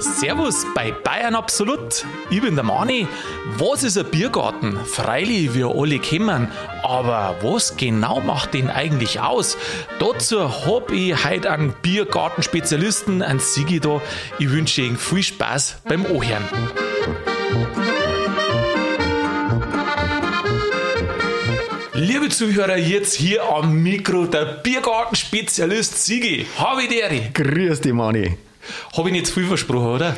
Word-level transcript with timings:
Servus 0.00 0.66
bei 0.74 0.92
Bayern 0.92 1.34
Absolut. 1.34 2.06
Ich 2.30 2.40
bin 2.40 2.54
der 2.54 2.64
Mani. 2.64 3.06
Was 3.58 3.84
ist 3.84 3.98
ein 3.98 4.06
Biergarten? 4.06 4.78
Freilich, 4.84 5.54
wir 5.54 5.68
alle 5.68 5.98
kennen. 5.98 6.48
Aber 6.82 7.36
was 7.42 7.76
genau 7.76 8.20
macht 8.20 8.54
den 8.54 8.70
eigentlich 8.70 9.20
aus? 9.20 9.58
Dazu 9.98 10.66
hab 10.66 10.90
ich 10.90 11.24
heute 11.24 11.50
einen 11.50 11.74
Biergartenspezialisten, 11.82 13.22
einen 13.22 13.40
Sigi 13.40 13.78
da. 13.78 14.00
Ich 14.38 14.50
wünsche 14.50 14.82
Ihnen 14.82 14.96
viel 14.96 15.22
Spaß 15.22 15.82
beim 15.84 16.06
Ohren. 16.06 16.44
Liebe 21.92 22.30
Zuhörer, 22.30 22.78
jetzt 22.78 23.14
hier 23.14 23.44
am 23.44 23.82
Mikro 23.82 24.24
der 24.24 24.46
Biergartenspezialist 24.62 26.02
Sigi. 26.02 26.46
Habe 26.56 26.88
dir. 26.88 27.30
Grüß 27.34 27.82
dich, 27.82 27.92
Mani. 27.92 28.38
Habe 28.96 29.08
ich 29.08 29.12
nicht 29.12 29.26
zu 29.26 29.34
viel 29.34 29.46
versprochen, 29.46 29.88
oder? 29.88 30.16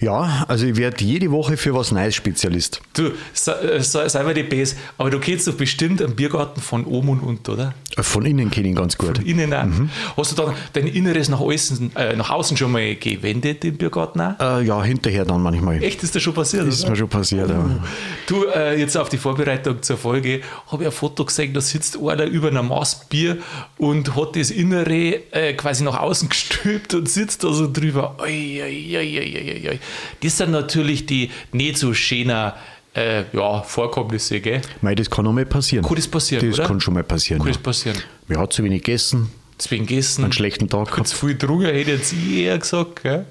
Ja, 0.00 0.46
also 0.48 0.64
ich 0.64 0.76
werde 0.76 1.04
jede 1.04 1.30
Woche 1.30 1.58
für 1.58 1.74
was 1.74 1.92
Neues 1.92 2.14
Spezialist. 2.14 2.80
Du, 2.94 3.10
sei, 3.34 3.80
sei, 3.80 4.08
sei 4.08 4.24
mir 4.24 4.32
die 4.32 4.44
Bes, 4.44 4.74
aber 4.96 5.10
du 5.10 5.20
kennst 5.20 5.46
doch 5.46 5.52
bestimmt 5.52 6.00
einen 6.00 6.16
Biergarten 6.16 6.62
von 6.62 6.86
oben 6.86 7.10
und 7.10 7.20
unten, 7.20 7.50
oder? 7.50 7.74
Von 7.98 8.24
innen 8.24 8.50
kenne 8.50 8.68
ich 8.68 8.70
ihn 8.70 8.76
ganz 8.76 8.96
gut. 8.96 9.18
Von 9.18 9.26
innen 9.26 9.52
auch. 9.52 9.64
Mhm. 9.64 9.90
Hast 10.16 10.32
du 10.32 10.42
dann 10.42 10.54
dein 10.72 10.86
Inneres 10.86 11.28
nach 11.28 11.40
außen, 11.40 11.94
äh, 11.96 12.16
nach 12.16 12.30
außen 12.30 12.56
schon 12.56 12.72
mal 12.72 12.94
gewendet 12.96 13.62
im 13.66 13.76
Biergarten 13.76 14.22
auch? 14.22 14.40
Äh, 14.40 14.64
ja, 14.64 14.82
hinterher 14.82 15.26
dann 15.26 15.42
manchmal. 15.42 15.82
Echt, 15.82 16.02
ist 16.02 16.14
das 16.14 16.22
schon 16.22 16.32
passiert? 16.32 16.66
Ist 16.66 16.80
oder? 16.82 16.90
mir 16.90 16.96
schon 16.96 17.08
passiert, 17.08 17.50
oh. 17.50 17.52
ja. 17.52 17.84
Du, 18.26 18.44
äh, 18.46 18.80
jetzt 18.80 18.96
auf 18.96 19.10
die 19.10 19.18
Vorbereitung 19.18 19.82
zur 19.82 19.98
Folge, 19.98 20.40
habe 20.68 20.84
ich 20.84 20.88
ein 20.88 20.92
Foto 20.92 21.26
gesehen, 21.26 21.52
da 21.52 21.60
sitzt 21.60 21.98
einer 21.98 22.24
über 22.24 22.48
einer 22.48 22.62
Maß 22.62 23.06
Bier 23.10 23.36
und 23.76 24.16
hat 24.16 24.34
das 24.34 24.50
Innere 24.50 25.20
äh, 25.32 25.52
quasi 25.52 25.84
nach 25.84 25.98
außen 25.98 26.28
gestülpt 26.30 26.94
und 26.94 27.06
sitzt 27.06 27.44
da 27.44 27.52
so 27.52 27.70
drüber. 27.70 28.16
Oi, 28.18 28.62
oi, 28.62 28.96
oi, 28.96 29.68
oi, 29.68 29.78
Das 30.22 30.36
sind 30.36 30.50
natürlich 30.50 31.06
die 31.06 31.30
nicht 31.52 31.78
so 31.78 31.94
schönen 31.94 32.52
äh, 32.94 33.24
ja, 33.32 33.62
Vorkommnisse, 33.62 34.40
gell? 34.40 34.62
Mei, 34.82 34.94
das 34.94 35.08
kann 35.10 35.26
auch 35.26 35.32
mal 35.32 35.46
passieren. 35.46 35.84
Kann 35.84 35.94
das 35.94 36.08
passieren, 36.08 36.48
Das 36.48 36.58
oder? 36.58 36.68
kann 36.68 36.80
schon 36.80 36.94
mal 36.94 37.04
passieren. 37.04 37.38
Kann 37.38 37.48
ja. 37.48 37.52
das 37.54 37.62
passieren? 37.62 37.98
Wer 38.26 38.38
hat 38.38 38.52
zu 38.52 38.64
wenig 38.64 38.82
gegessen, 38.82 39.30
Deswegen 39.58 39.86
gegessen. 39.86 40.24
einen 40.24 40.32
schlechten 40.32 40.68
Tag 40.68 40.90
gehabt. 40.90 41.08
viel 41.08 41.36
Drunger 41.36 41.68
hätte 41.68 41.92
jetzt 41.92 42.12
ich 42.12 42.38
eher 42.38 42.58
gesagt, 42.58 43.02
gell? 43.02 43.26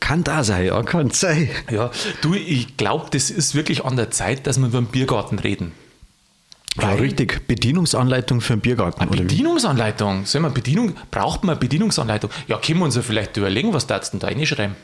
Kann 0.00 0.24
da 0.24 0.42
sein, 0.44 0.66
ja, 0.66 0.82
kann 0.84 1.10
sein. 1.10 1.50
Ja, 1.70 1.90
du, 2.22 2.34
ich 2.34 2.76
glaube, 2.76 3.06
das 3.10 3.30
ist 3.30 3.54
wirklich 3.54 3.84
an 3.84 3.96
der 3.96 4.10
Zeit, 4.10 4.46
dass 4.46 4.58
wir 4.58 4.66
über 4.68 4.80
den 4.80 4.86
Biergarten 4.86 5.38
reden. 5.38 5.72
Ja, 6.80 6.88
Weil- 6.92 7.00
richtig. 7.00 7.46
Bedienungsanleitung 7.46 8.40
für 8.40 8.54
einen 8.54 8.62
Biergarten. 8.62 9.06
oder 9.08 9.18
wie? 9.18 9.22
Bedienungsanleitung. 9.24 10.24
Sollen 10.24 10.44
wir 10.44 10.50
Bedienung, 10.50 10.94
braucht 11.10 11.42
man 11.44 11.54
eine 11.56 11.60
Bedienungsanleitung? 11.60 12.30
Ja, 12.48 12.56
können 12.58 12.78
wir 12.78 12.84
uns 12.86 12.94
ja 12.96 13.02
vielleicht 13.02 13.36
überlegen, 13.36 13.74
was 13.74 13.86
darfst 13.86 14.14
du 14.14 14.18
denn 14.18 14.28
da 14.28 14.34
reinschreiben? 14.34 14.76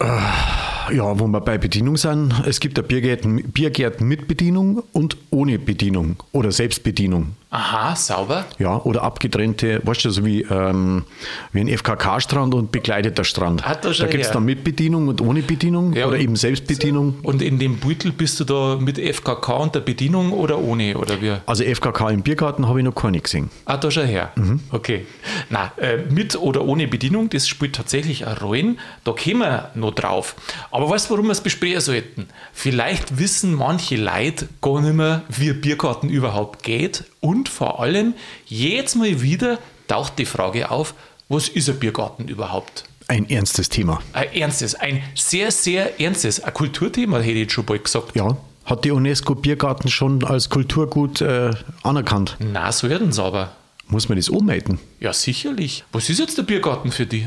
Ja, 0.00 1.18
wo 1.18 1.26
wir 1.26 1.40
bei 1.40 1.58
Bedienung 1.58 1.96
sind, 1.96 2.32
es 2.46 2.60
gibt 2.60 2.78
ja 2.78 2.82
Biergärten, 2.82 3.42
Biergärten 3.50 4.06
mit 4.06 4.28
Bedienung 4.28 4.82
und 4.92 5.16
ohne 5.30 5.58
Bedienung 5.58 6.16
oder 6.32 6.52
Selbstbedienung. 6.52 7.34
Aha, 7.50 7.96
sauber. 7.96 8.44
Ja, 8.58 8.76
oder 8.82 9.02
abgetrennte, 9.02 9.80
weißt 9.82 10.04
du, 10.04 10.10
so 10.10 10.24
wie, 10.26 10.42
ähm, 10.42 11.04
wie 11.52 11.60
ein 11.60 11.68
FKK-Strand 11.68 12.54
und 12.54 12.72
begleiteter 12.72 13.24
Strand. 13.24 13.66
Ah, 13.66 13.74
da 13.74 13.90
da 13.90 14.06
gibt 14.06 14.22
es 14.24 14.30
dann 14.30 14.44
mit 14.44 14.64
Bedienung 14.64 15.08
und 15.08 15.22
ohne 15.22 15.40
Bedienung 15.40 15.94
Ja, 15.94 16.06
oder 16.06 16.18
eben 16.18 16.36
Selbstbedienung. 16.36 17.20
Und 17.22 17.40
in 17.40 17.58
dem 17.58 17.78
Beutel 17.78 18.12
bist 18.12 18.38
du 18.40 18.44
da 18.44 18.76
mit 18.78 18.98
FKK 18.98 19.56
und 19.56 19.74
der 19.74 19.80
Bedienung 19.80 20.32
oder 20.32 20.58
ohne? 20.58 20.98
Oder 20.98 21.22
wie? 21.22 21.32
Also 21.46 21.64
FKK 21.64 22.10
im 22.10 22.20
Biergarten 22.22 22.68
habe 22.68 22.80
ich 22.80 22.84
noch 22.84 22.94
keine 22.94 23.18
gesehen. 23.20 23.48
Ah, 23.64 23.78
da 23.78 23.90
schau 23.90 24.02
her. 24.02 24.30
Okay. 24.70 25.06
Na, 25.48 25.72
äh, 25.78 25.98
mit 26.10 26.36
oder 26.36 26.64
ohne 26.66 26.86
Bedienung, 26.86 27.30
das 27.30 27.48
spielt 27.48 27.74
tatsächlich 27.76 28.26
eine 28.26 28.38
Rolle. 28.40 28.74
Da 29.04 29.12
kommen 29.12 29.38
wir 29.38 29.70
noch 29.74 29.94
drauf. 29.94 30.34
Aber 30.70 30.90
weißt 30.90 31.06
du, 31.08 31.14
warum 31.14 31.26
wir 31.26 31.32
es 31.32 31.40
besprechen 31.40 31.80
sollten? 31.80 32.26
Vielleicht 32.52 33.18
wissen 33.18 33.54
manche 33.54 33.96
Leute 33.96 34.48
gar 34.60 34.82
nicht 34.82 34.94
mehr, 34.94 35.22
wie 35.30 35.54
Biergarten 35.54 36.10
überhaupt 36.10 36.62
geht. 36.62 37.04
Und 37.20 37.37
vor 37.44 37.80
allem, 37.80 38.14
jetzt 38.46 38.96
mal 38.96 39.20
wieder 39.20 39.58
taucht 39.86 40.18
die 40.18 40.24
Frage 40.24 40.70
auf, 40.70 40.94
was 41.28 41.48
ist 41.48 41.68
ein 41.68 41.78
Biergarten 41.78 42.28
überhaupt? 42.28 42.84
Ein 43.06 43.28
ernstes 43.28 43.68
Thema. 43.68 44.00
Ein 44.12 44.32
ernstes, 44.34 44.74
ein 44.74 45.02
sehr, 45.14 45.50
sehr 45.50 46.00
ernstes, 46.00 46.40
ein 46.40 46.52
Kulturthema, 46.52 47.18
hätte 47.18 47.32
ich 47.32 47.38
jetzt 47.38 47.52
schon 47.52 47.64
bald 47.64 47.84
gesagt. 47.84 48.14
Ja, 48.14 48.36
hat 48.64 48.84
die 48.84 48.90
UNESCO 48.90 49.34
Biergarten 49.34 49.88
schon 49.88 50.24
als 50.24 50.50
Kulturgut 50.50 51.20
äh, 51.20 51.50
anerkannt. 51.82 52.36
Na, 52.38 52.70
so 52.72 52.88
werden 52.90 53.08
es 53.10 53.18
aber. 53.18 53.52
Muss 53.86 54.08
man 54.10 54.18
das 54.18 54.28
ummelden? 54.28 54.78
Ja, 55.00 55.14
sicherlich. 55.14 55.84
Was 55.92 56.10
ist 56.10 56.18
jetzt 56.18 56.36
der 56.36 56.42
Biergarten 56.42 56.92
für 56.92 57.06
dich? 57.06 57.26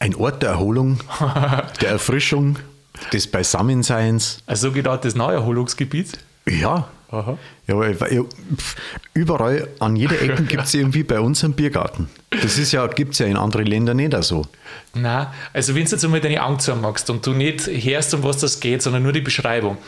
Ein 0.00 0.16
Ort 0.16 0.42
der 0.42 0.50
Erholung, 0.50 0.98
der 1.80 1.90
Erfrischung, 1.90 2.58
des 3.12 3.28
Beisammenseins. 3.28 4.38
Ein 4.46 4.56
sogenanntes 4.56 5.14
Naherholungsgebiet? 5.14 6.18
Ja. 6.48 6.88
Aha. 7.10 7.38
Ja, 7.66 7.78
weil, 7.78 8.00
weil, 8.00 8.24
überall, 9.12 9.68
an 9.78 9.94
jeder 9.96 10.20
Ecke 10.20 10.42
gibt 10.48 10.64
es 10.64 10.74
irgendwie 10.74 11.04
bei 11.04 11.20
uns 11.20 11.44
einen 11.44 11.54
Biergarten. 11.54 12.08
Das 12.30 12.58
ist 12.58 12.72
ja, 12.72 12.86
gibt 12.86 13.12
es 13.12 13.18
ja 13.20 13.26
in 13.26 13.36
anderen 13.36 13.66
Ländern 13.66 13.96
nicht 13.98 14.14
so. 14.24 14.46
Na, 14.94 15.32
also 15.52 15.74
wenn 15.74 15.84
du 15.84 15.90
jetzt 15.90 16.04
einmal 16.04 16.20
deine 16.20 16.42
Augen 16.42 16.58
zusammenmachst 16.58 17.08
und 17.10 17.24
du 17.26 17.32
nicht 17.32 17.66
hörst, 17.66 18.12
um 18.14 18.22
was 18.24 18.38
das 18.38 18.58
geht, 18.60 18.82
sondern 18.82 19.02
nur 19.02 19.12
die 19.12 19.20
Beschreibung. 19.20 19.78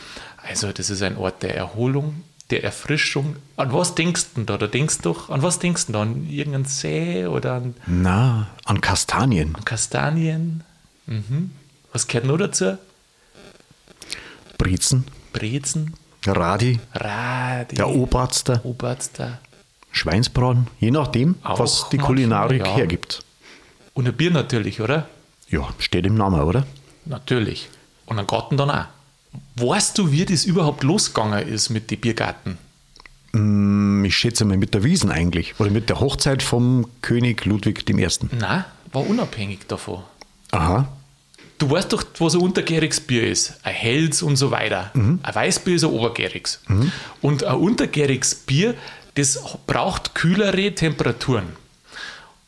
Also 0.47 0.71
das 0.71 0.89
ist 0.89 1.01
ein 1.01 1.17
Ort 1.17 1.43
der 1.43 1.55
Erholung, 1.55 2.23
der 2.51 2.63
Erfrischung. 2.63 3.35
An 3.57 3.73
was 3.73 3.95
denkst 3.95 4.21
du 4.29 4.35
denn 4.37 4.45
da? 4.45 4.57
Da 4.57 4.67
denkst 4.67 4.99
du 4.99 5.13
doch, 5.13 5.29
an 5.29 5.41
was 5.41 5.59
denkst 5.59 5.87
du 5.87 5.93
da? 5.93 6.01
An 6.03 6.29
irgendeinen 6.29 6.65
See 6.65 7.25
oder 7.25 7.53
an, 7.55 7.75
Na, 7.85 8.47
an 8.63 8.79
Kastanien. 8.79 9.55
an 9.55 9.65
Kastanien? 9.65 10.63
Mhm. 11.07 11.51
Was 11.91 12.07
gehört 12.07 12.25
noch 12.25 12.37
dazu? 12.37 12.77
Brezen, 14.57 15.05
Brezen, 15.33 15.93
Radi, 16.29 16.79
Radi, 16.93 17.75
der 17.75 17.89
Oberster, 17.89 18.63
Oberster 18.65 19.39
Schweinsbraten, 19.91 20.67
je 20.79 20.91
nachdem, 20.91 21.35
Auch 21.43 21.59
was 21.59 21.89
die 21.89 21.97
manchmal, 21.97 22.07
Kulinarik 22.15 22.65
ja. 22.65 22.75
hergibt. 22.75 23.23
und 23.93 24.07
ein 24.07 24.13
Bier 24.13 24.31
natürlich, 24.31 24.79
oder? 24.81 25.07
Ja, 25.49 25.67
steht 25.79 26.05
im 26.05 26.15
Namen, 26.15 26.41
oder? 26.41 26.65
Natürlich. 27.05 27.69
Und 28.05 28.19
ein 28.19 28.27
Garten 28.27 28.57
dann 28.57 28.69
auch. 28.69 28.85
Weißt 29.55 29.97
du, 29.97 30.11
wie 30.11 30.25
das 30.25 30.45
überhaupt 30.45 30.83
losgegangen 30.83 31.47
ist 31.47 31.69
mit 31.69 31.89
den 31.89 31.99
Biergarten? 31.99 32.57
Hm, 33.33 34.03
Ich 34.05 34.15
schätze 34.17 34.45
mal 34.45 34.57
mit 34.57 34.73
der 34.73 34.83
Wiesen 34.83 35.09
eigentlich. 35.11 35.59
Oder 35.59 35.69
mit 35.71 35.89
der 35.89 35.99
Hochzeit 35.99 36.43
vom 36.43 36.87
König 37.01 37.45
Ludwig 37.45 37.89
I. 37.89 37.93
Nein, 38.39 38.65
war 38.91 39.07
unabhängig 39.07 39.67
davon. 39.67 40.03
Aha. 40.51 40.87
Du 41.57 41.69
weißt 41.69 41.91
doch, 41.91 42.03
was 42.19 42.35
ein 42.35 42.41
untergäriges 42.41 42.99
Bier 42.99 43.27
ist. 43.27 43.59
Ein 43.63 43.73
Hells 43.73 44.21
und 44.21 44.35
so 44.35 44.51
weiter. 44.51 44.91
Ein 45.23 45.35
Weißbier 45.35 45.75
ist 45.75 45.83
ein 45.83 45.89
obergäriges. 45.89 46.61
Und 47.21 47.43
ein 47.43 47.55
untergäriges 47.55 48.35
Bier, 48.35 48.75
das 49.15 49.39
braucht 49.65 50.13
kühlere 50.13 50.73
Temperaturen. 50.75 51.47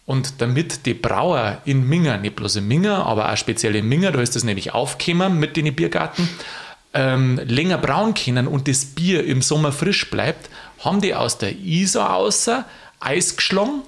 Und 0.06 0.42
damit 0.42 0.86
die 0.86 0.96
Brauer 0.96 1.62
in 1.66 1.88
Minger, 1.88 2.18
nicht 2.18 2.36
bloß 2.36 2.58
in 2.58 2.68
Minger, 2.68 3.06
aber 3.06 3.32
auch 3.32 3.38
speziell 3.38 3.76
in 3.76 3.88
Minger, 3.88 4.12
da 4.12 4.22
ist 4.22 4.36
das 4.36 4.44
nämlich 4.44 4.74
aufgekommen 4.74 5.40
mit 5.40 5.56
den 5.56 5.74
Biergarten, 5.76 6.28
ähm, 6.94 7.40
länger 7.46 7.78
brauen 7.78 8.16
können 8.16 8.48
und 8.48 8.68
das 8.68 8.86
Bier 8.86 9.24
im 9.24 9.44
Sommer 9.44 9.72
frisch 9.72 10.10
bleibt, 10.10 10.50
haben 10.80 11.02
die 11.02 11.14
aus 11.14 11.38
der 11.38 11.56
Isar 11.56 12.16
außer 12.16 12.66
Eis 13.00 13.36
geschlagen, 13.36 13.82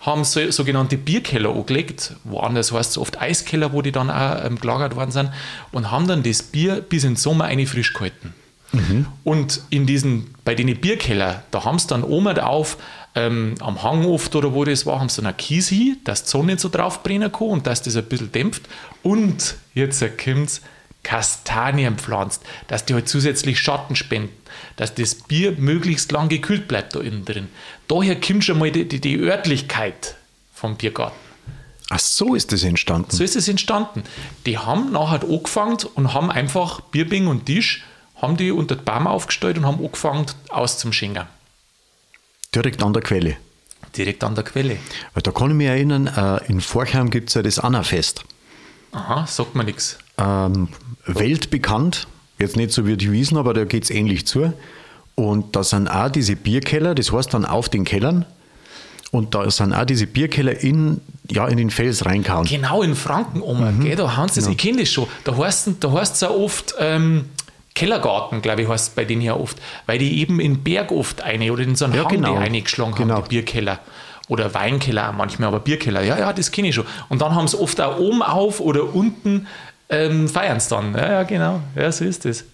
haben 0.00 0.24
so, 0.24 0.50
sogenannte 0.50 0.96
Bierkeller 0.96 1.50
angelegt, 1.50 2.14
woanders 2.24 2.72
heißt 2.72 2.92
es 2.92 2.98
oft 2.98 3.20
Eiskeller, 3.20 3.72
wo 3.72 3.82
die 3.82 3.92
dann 3.92 4.10
auch 4.10 4.44
ähm, 4.44 4.58
gelagert 4.58 4.96
worden 4.96 5.10
sind, 5.10 5.30
und 5.72 5.90
haben 5.90 6.08
dann 6.08 6.22
das 6.22 6.42
Bier 6.42 6.80
bis 6.80 7.04
in 7.04 7.10
den 7.10 7.16
Sommer 7.16 7.44
eine 7.44 7.66
frisch 7.66 7.92
gehalten. 7.92 8.34
Und 9.24 9.62
in 9.70 9.86
diesen, 9.86 10.34
bei 10.44 10.54
den 10.54 10.74
Bierkeller, 10.80 11.42
da 11.50 11.64
haben 11.64 11.78
sie 11.78 11.88
dann 11.88 12.04
oben 12.04 12.38
auf, 12.38 12.76
ähm, 13.14 13.56
am 13.60 13.82
Hang 13.82 14.04
oft 14.06 14.34
oder 14.36 14.54
wo 14.54 14.64
das 14.64 14.86
war, 14.86 15.00
haben 15.00 15.08
sie 15.08 15.16
dann 15.16 15.26
einen 15.26 15.36
Kies 15.36 15.68
hin, 15.68 15.96
dass 16.04 16.24
die 16.24 16.30
Sonne 16.30 16.52
nicht 16.52 16.60
so 16.60 16.68
drauf 16.68 17.02
brennen 17.02 17.32
kann 17.32 17.48
und 17.48 17.66
dass 17.66 17.82
das 17.82 17.96
ein 17.96 18.04
bisschen 18.04 18.30
dämpft. 18.30 18.62
Und 19.02 19.56
jetzt 19.74 20.04
kommt 20.22 20.60
Kastanien 21.02 21.96
pflanzt, 21.98 22.42
dass 22.68 22.84
die 22.84 22.94
halt 22.94 23.08
zusätzlich 23.08 23.58
Schatten 23.58 23.96
spenden, 23.96 24.30
dass 24.80 24.94
das 24.94 25.14
Bier 25.14 25.52
möglichst 25.58 26.10
lang 26.10 26.30
gekühlt 26.30 26.66
bleibt 26.66 26.94
da 26.94 27.00
innen 27.00 27.26
drin. 27.26 27.48
Daher 27.86 28.18
kommt 28.18 28.44
schon 28.44 28.58
mal 28.58 28.70
die, 28.70 28.88
die, 28.88 28.98
die 28.98 29.18
Örtlichkeit 29.18 30.16
vom 30.54 30.76
Biergarten. 30.76 31.18
Ach, 31.90 31.98
so 31.98 32.34
ist 32.34 32.50
das 32.50 32.62
entstanden. 32.64 33.10
So 33.10 33.22
ist 33.22 33.36
es 33.36 33.46
entstanden. 33.46 34.04
Die 34.46 34.56
haben 34.56 34.90
nachher 34.90 35.22
angefangen 35.22 35.76
und 35.96 36.14
haben 36.14 36.30
einfach 36.30 36.80
Bierbing 36.80 37.26
und 37.26 37.44
Tisch, 37.44 37.84
haben 38.16 38.38
die 38.38 38.52
unter 38.52 38.74
den 38.74 38.84
Baum 38.86 39.06
aufgestellt 39.06 39.58
und 39.58 39.66
haben 39.66 39.84
angefangen 39.84 40.24
auszuschenken. 40.48 41.26
Direkt 42.54 42.82
an 42.82 42.94
der 42.94 43.02
Quelle. 43.02 43.36
Direkt 43.98 44.24
an 44.24 44.34
der 44.34 44.44
Quelle. 44.44 44.78
Weil 45.12 45.22
da 45.22 45.30
kann 45.30 45.50
ich 45.50 45.56
mich 45.56 45.66
erinnern, 45.66 46.06
äh, 46.06 46.46
in 46.46 46.62
Forchheim 46.62 47.10
gibt 47.10 47.28
es 47.28 47.34
ja 47.34 47.42
das 47.42 47.58
Anna-Fest. 47.58 48.24
Aha, 48.92 49.26
sagt 49.26 49.54
mir 49.54 49.64
nichts. 49.64 49.98
Ähm, 50.16 50.68
weltbekannt, 51.04 52.06
jetzt 52.40 52.56
nicht 52.56 52.72
so 52.72 52.86
wie 52.86 52.96
die 52.96 53.12
Wiesen, 53.12 53.36
aber 53.36 53.54
da 53.54 53.64
geht 53.64 53.84
es 53.84 53.90
ähnlich 53.90 54.26
zu. 54.26 54.52
Und 55.14 55.54
da 55.54 55.62
sind 55.62 55.88
auch 55.88 56.08
diese 56.10 56.36
Bierkeller, 56.36 56.94
das 56.94 57.12
heißt 57.12 57.34
dann 57.34 57.44
auf 57.44 57.68
den 57.68 57.84
Kellern. 57.84 58.24
Und 59.10 59.34
da 59.34 59.50
sind 59.50 59.74
auch 59.74 59.84
diese 59.84 60.06
Bierkeller 60.06 60.58
in, 60.60 61.00
ja, 61.30 61.46
in 61.48 61.56
den 61.56 61.70
Fels 61.70 62.06
reingehauen. 62.06 62.46
Genau, 62.46 62.82
in 62.82 62.94
Franken, 62.94 63.42
Oma, 63.42 63.72
mhm. 63.72 63.84
gell, 63.84 63.96
da 63.96 64.16
haben 64.16 64.28
sie 64.28 64.40
das, 64.40 64.48
ich 64.48 64.56
kenne 64.56 64.80
das 64.80 64.88
schon. 64.90 65.06
Da 65.24 65.36
heißt 65.36 65.70
da 65.80 66.00
es 66.00 66.20
ja 66.20 66.30
oft 66.30 66.74
ähm, 66.78 67.26
Kellergarten, 67.74 68.40
glaube 68.40 68.62
ich, 68.62 68.68
heißt 68.68 68.88
es 68.88 68.94
bei 68.94 69.04
denen 69.04 69.22
ja 69.22 69.34
oft, 69.34 69.58
weil 69.86 69.98
die 69.98 70.20
eben 70.20 70.38
in 70.38 70.62
Berg 70.62 70.92
oft 70.92 71.22
eine 71.22 71.52
oder 71.52 71.62
in 71.62 71.74
so 71.74 71.86
einen 71.86 71.94
Ja, 71.94 72.04
Hang 72.04 72.10
genau. 72.10 72.38
die 72.38 72.38
eingeschlagen 72.38 72.94
Genau. 72.94 73.14
haben, 73.16 73.24
die 73.24 73.36
Bierkeller. 73.36 73.80
Oder 74.28 74.54
Weinkeller 74.54 75.10
auch 75.10 75.12
manchmal, 75.12 75.48
aber 75.48 75.58
Bierkeller, 75.58 76.02
ja, 76.02 76.16
ja, 76.16 76.32
das 76.32 76.52
kenne 76.52 76.68
ich 76.68 76.76
schon. 76.76 76.86
Und 77.08 77.20
dann 77.20 77.34
haben 77.34 77.48
sie 77.48 77.58
oft 77.60 77.80
auch 77.80 77.98
oben 77.98 78.22
auf 78.22 78.60
oder 78.60 78.94
unten 78.94 79.48
ähm, 79.90 80.28
feiern 80.28 80.60
sie 80.60 80.70
dann. 80.70 80.94
Ja, 80.94 81.10
ja, 81.10 81.22
genau, 81.24 81.60
ja, 81.74 81.90
so 81.92 82.04
ist 82.04 82.24
das. 82.24 82.44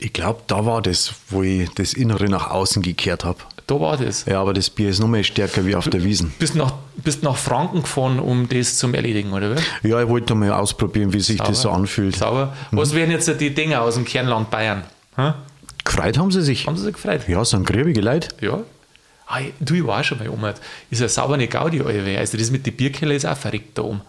Ich 0.00 0.12
glaube, 0.12 0.42
da 0.48 0.66
war 0.66 0.82
das, 0.82 1.14
wo 1.30 1.42
ich 1.42 1.70
das 1.70 1.94
Innere 1.94 2.28
nach 2.28 2.50
außen 2.50 2.82
gekehrt 2.82 3.24
habe. 3.24 3.38
Da 3.66 3.80
war 3.80 3.96
das. 3.96 4.26
Ja, 4.26 4.40
aber 4.40 4.52
das 4.52 4.68
Bier 4.68 4.90
ist 4.90 4.98
noch 4.98 5.08
mehr 5.08 5.24
stärker 5.24 5.64
wie 5.64 5.74
auf 5.74 5.88
der 5.88 6.04
Wiesen. 6.04 6.34
Bist 6.38 6.54
nach, 6.54 6.74
bist 6.96 7.22
nach 7.22 7.36
Franken 7.36 7.82
gefahren, 7.82 8.18
um 8.18 8.48
das 8.48 8.76
zum 8.76 8.92
Erledigen, 8.92 9.32
oder 9.32 9.56
wie? 9.56 9.88
Ja, 9.88 10.02
ich 10.02 10.08
wollte 10.08 10.34
mal 10.34 10.52
ausprobieren, 10.52 11.12
wie 11.14 11.20
sich 11.20 11.38
das 11.38 11.62
so 11.62 11.70
anfühlt. 11.70 12.16
Sauber. 12.16 12.54
Was 12.72 12.94
wären 12.94 13.10
jetzt 13.10 13.28
die 13.40 13.54
Dinge 13.54 13.80
aus 13.80 13.94
dem 13.94 14.04
Kernland 14.04 14.50
Bayern? 14.50 14.82
Hä? 15.16 15.32
Gefreut 15.84 16.18
haben 16.18 16.30
sie 16.30 16.42
sich. 16.42 16.66
Haben 16.66 16.76
sie 16.76 16.84
sich 16.84 16.94
gefreut? 16.94 17.26
Ja, 17.28 17.44
sind 17.44 17.66
griebige 17.66 18.00
Leute. 18.00 18.28
Ja. 18.40 18.60
Ah, 19.26 19.38
du, 19.60 19.74
ich 19.74 19.86
war 19.86 20.04
schon 20.04 20.18
bei 20.18 20.28
Oma. 20.28 20.52
Ist 20.90 21.00
eine 21.00 21.08
saubere 21.08 21.46
Gaudi, 21.46 21.80
Alter. 21.80 22.18
Also 22.18 22.36
das 22.36 22.50
mit 22.50 22.66
den 22.66 22.74
Bierkeller 22.74 23.14
ist 23.14 23.24
auch 23.24 23.36
verrückt 23.36 23.78
da 23.78 23.82
oben. 23.82 24.02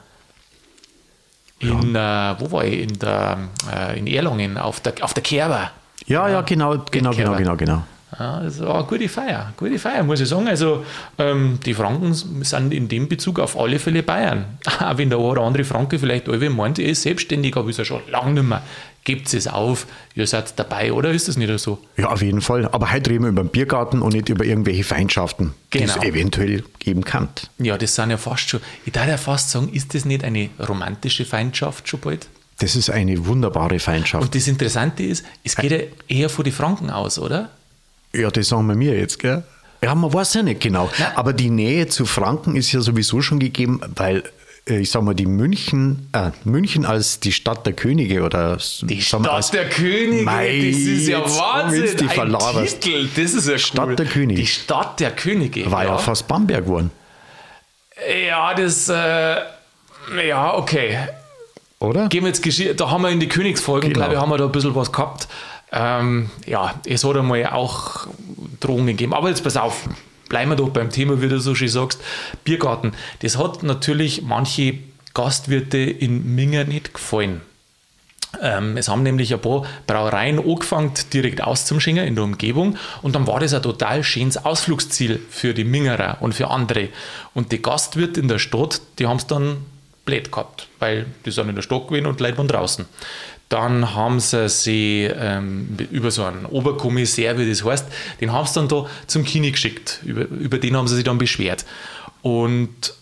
In, 1.59 1.95
äh, 1.95 2.35
wo 2.39 2.51
war 2.51 2.65
ich? 2.65 2.81
In, 2.81 2.99
der, 2.99 3.37
äh, 3.73 3.97
in 3.97 4.07
Erlangen, 4.07 4.57
auf 4.57 4.79
der, 4.81 4.93
auf 5.01 5.13
der 5.13 5.23
Kerber. 5.23 5.71
Ja, 6.05 6.27
ja, 6.27 6.41
genau, 6.41 6.71
genau, 6.71 6.83
genau, 6.91 7.11
Kerber. 7.11 7.37
genau, 7.37 7.55
genau. 7.55 7.83
Ja, 8.17 8.39
das 8.39 8.61
war 8.61 8.75
eine 8.75 8.83
gute 8.85 9.09
Feier, 9.09 9.51
gute 9.57 9.77
Feier, 9.77 10.03
muss 10.03 10.21
ich 10.21 10.29
sagen. 10.29 10.47
Also 10.47 10.85
ähm, 11.17 11.59
die 11.65 11.73
Franken 11.73 12.13
sind 12.13 12.73
in 12.73 12.87
dem 12.87 13.09
Bezug 13.09 13.39
auf 13.39 13.59
alle 13.59 13.77
Fälle 13.77 14.03
Bayern. 14.03 14.45
Auch 14.79 14.97
wenn 14.97 15.09
der 15.09 15.19
eine 15.19 15.27
oder 15.27 15.41
andere 15.41 15.63
Franke 15.65 15.99
vielleicht 15.99 16.29
alle 16.29 16.49
meint, 16.49 16.79
er 16.79 16.89
ist 16.89 17.01
selbstständig, 17.01 17.57
aber 17.57 17.69
ist 17.69 17.79
ja 17.79 17.85
schon 17.85 18.01
lange 18.09 18.33
nicht 18.33 18.47
mehr. 18.47 18.61
Gebt 19.05 19.33
es 19.33 19.47
auf, 19.47 19.85
ihr 20.15 20.25
seid 20.27 20.57
dabei, 20.59 20.91
oder 20.91 21.11
ist 21.11 21.27
das 21.27 21.37
nicht 21.37 21.57
so? 21.59 21.77
Ja, 21.95 22.09
auf 22.09 22.21
jeden 22.21 22.41
Fall. 22.41 22.67
Aber 22.71 22.91
heute 22.91 23.11
reden 23.11 23.23
wir 23.23 23.29
über 23.29 23.43
den 23.43 23.49
Biergarten 23.49 24.01
und 24.01 24.13
nicht 24.13 24.29
über 24.29 24.43
irgendwelche 24.43 24.83
Feindschaften, 24.83 25.53
die 25.73 25.83
es 25.83 25.93
Genau. 25.93 26.05
eventuell 26.05 26.63
geben 26.79 27.03
kann. 27.05 27.29
Ja, 27.59 27.77
das 27.77 27.95
sind 27.95 28.09
ja 28.09 28.17
fast 28.17 28.49
schon, 28.49 28.61
ich 28.85 28.91
darf 28.91 29.07
ja 29.07 29.17
fast 29.17 29.51
sagen, 29.51 29.69
ist 29.71 29.93
das 29.93 30.05
nicht 30.05 30.23
eine 30.23 30.49
romantische 30.67 31.23
Feindschaft 31.23 31.87
schon 31.87 31.99
bald? 32.01 32.27
Das 32.57 32.75
ist 32.75 32.89
eine 32.89 33.25
wunderbare 33.27 33.79
Feindschaft. 33.79 34.23
Und 34.23 34.33
das 34.35 34.47
Interessante 34.47 35.03
ist, 35.03 35.23
es 35.43 35.55
geht 35.55 35.71
ja 35.71 35.79
eher 36.07 36.29
von 36.29 36.43
den 36.43 36.53
Franken 36.53 36.89
aus, 36.89 37.19
oder? 37.19 37.49
Ja, 38.13 38.31
das 38.31 38.47
sagen 38.47 38.65
wir 38.67 38.75
mir 38.75 38.97
jetzt, 38.97 39.19
gell? 39.19 39.43
Ja, 39.83 39.93
man 39.93 40.11
weiß 40.11 40.33
ja 40.33 40.41
nicht 40.41 40.61
genau. 40.61 40.89
Nein. 40.97 41.11
Aber 41.15 41.33
die 41.33 41.51
Nähe 41.51 41.85
zu 41.87 42.05
Franken 42.05 42.55
ist 42.55 42.71
ja 42.71 42.81
sowieso 42.81 43.21
schon 43.21 43.37
gegeben, 43.39 43.81
weil, 43.95 44.23
ich 44.67 44.89
sag 44.89 45.03
mal, 45.03 45.13
die 45.13 45.27
München, 45.27 46.09
äh, 46.13 46.31
München 46.43 46.85
als 46.85 47.19
die 47.19 47.31
Stadt 47.31 47.65
der 47.67 47.73
Könige 47.73 48.23
oder 48.23 48.57
Die 48.81 49.01
Stadt 49.01 49.27
als, 49.27 49.51
der 49.51 49.69
Könige, 49.69 50.23
Mei, 50.23 50.71
das 50.71 50.79
ist 50.79 51.07
ja 51.07 51.19
Wahnsinn. 51.21 51.95
die 51.97 52.09
Ein. 52.09 52.65
Titel, 52.79 53.07
das 53.15 53.33
ist 53.33 53.47
ja 53.47 53.57
Stadt 53.59 53.87
cool. 53.89 53.95
der 53.95 54.05
Könige. 54.07 54.39
Die 54.41 54.47
Stadt 54.47 54.99
der 54.99 55.11
Könige. 55.11 55.69
war 55.71 55.83
ja. 55.85 55.97
fast 55.99 56.27
Bamberg 56.27 56.65
geworden, 56.65 56.89
Ja, 58.27 58.53
das, 58.55 58.89
äh, 58.89 59.35
ja, 60.27 60.55
okay. 60.55 60.97
oder? 61.79 62.07
Gehen 62.09 62.23
wir 62.23 62.29
jetzt, 62.29 62.43
Gesch- 62.43 62.73
da 62.73 62.89
haben 62.89 63.03
wir 63.03 63.09
in 63.11 63.19
die 63.19 63.29
Königsfolgen, 63.29 63.89
Genau. 63.93 64.05
glaube 64.05 64.15
ich, 64.15 64.19
haben 64.19 64.29
wir 64.31 64.37
da 64.39 64.45
ein 64.45 64.51
bisschen 64.51 64.73
was 64.75 64.91
gehabt. 64.91 65.27
Ähm, 65.71 66.29
ja, 66.47 66.73
es 66.87 67.03
hat 67.03 67.15
einmal 67.17 67.45
auch 67.47 68.07
Drohungen 68.61 68.87
gegeben. 68.87 69.13
Aber 69.13 69.29
jetzt 69.29 69.43
pass 69.43 69.57
auf, 69.57 69.83
bleiben 70.29 70.51
wir 70.51 70.55
doch 70.55 70.69
beim 70.69 70.89
Thema, 70.89 71.21
wie 71.21 71.29
du 71.29 71.39
so 71.39 71.55
schön 71.55 71.69
sagst. 71.69 72.01
Biergarten. 72.43 72.93
Das 73.19 73.37
hat 73.37 73.63
natürlich 73.63 74.21
manche 74.23 74.79
Gastwirte 75.13 75.77
in 75.77 76.35
Minger 76.35 76.65
nicht 76.65 76.93
gefallen. 76.93 77.41
Ähm, 78.41 78.77
es 78.77 78.89
haben 78.89 79.03
nämlich 79.03 79.33
ein 79.33 79.39
paar 79.39 79.65
Brauereien 79.87 80.39
angefangen, 80.39 80.91
direkt 81.13 81.41
auszumschingen 81.41 82.05
in 82.05 82.15
der 82.15 82.23
Umgebung. 82.23 82.77
Und 83.01 83.15
dann 83.15 83.27
war 83.27 83.39
das 83.39 83.53
ein 83.53 83.61
total 83.61 84.03
schönes 84.03 84.43
Ausflugsziel 84.43 85.21
für 85.29 85.53
die 85.53 85.63
Mingerer 85.63 86.17
und 86.19 86.33
für 86.33 86.49
andere. 86.49 86.89
Und 87.33 87.51
die 87.51 87.61
Gastwirte 87.61 88.19
in 88.19 88.27
der 88.27 88.39
Stadt, 88.39 88.81
die 88.99 89.07
haben 89.07 89.17
es 89.17 89.27
dann 89.27 89.57
blöd 90.05 90.31
gehabt, 90.31 90.67
weil 90.79 91.07
die 91.25 91.31
sind 91.31 91.49
in 91.49 91.55
der 91.55 91.63
Stadt 91.63 91.87
gewesen 91.87 92.05
und 92.05 92.19
Leute 92.19 92.37
waren 92.37 92.47
draußen. 92.47 92.85
Dann 93.49 93.93
haben 93.93 94.19
sie 94.19 94.49
sie 94.49 95.03
ähm, 95.03 95.77
über 95.91 96.09
so 96.09 96.23
einen 96.23 96.45
Oberkommissär, 96.45 97.37
wie 97.37 97.47
das 97.47 97.63
heißt, 97.63 97.85
den 98.19 98.33
haben 98.33 98.47
sie 98.47 98.55
dann 98.55 98.67
da 98.67 98.87
zum 99.07 99.23
Kini 99.23 99.51
geschickt. 99.51 99.99
Über, 100.03 100.27
über 100.27 100.57
den 100.57 100.75
haben 100.75 100.87
sie 100.87 100.95
sich 100.95 101.03
dann 101.03 101.19
beschwert. 101.19 101.65
Und 102.21 102.93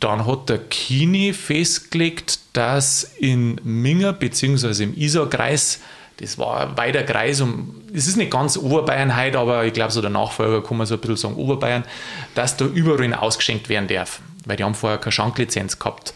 dann 0.00 0.26
hat 0.26 0.48
der 0.48 0.58
Kini 0.58 1.32
festgelegt, 1.32 2.38
dass 2.52 3.02
in 3.18 3.60
Minger 3.64 4.12
bzw. 4.12 4.84
im 4.84 4.96
Isarkreis, 4.96 5.80
das 6.18 6.38
war 6.38 6.60
ein 6.60 6.76
weiter 6.76 7.02
Kreis, 7.02 7.40
um, 7.40 7.82
es 7.92 8.06
ist 8.06 8.16
nicht 8.16 8.30
ganz 8.30 8.56
Oberbayern 8.56 9.16
heute, 9.16 9.38
aber 9.38 9.64
ich 9.64 9.72
glaube, 9.72 9.92
so 9.92 10.00
der 10.00 10.10
Nachfolger 10.10 10.62
kann 10.62 10.76
man 10.76 10.86
so 10.86 10.94
ein 10.94 11.00
bisschen 11.00 11.16
sagen, 11.16 11.34
Oberbayern, 11.34 11.84
dass 12.36 12.56
da 12.56 12.66
überall 12.66 13.12
ausgeschenkt 13.14 13.68
werden 13.68 13.88
darf, 13.88 14.20
weil 14.44 14.56
die 14.56 14.64
haben 14.64 14.74
vorher 14.74 14.98
keine 14.98 15.12
Schanklizenz 15.12 15.78
gehabt. 15.78 16.14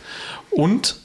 Und 0.50 0.96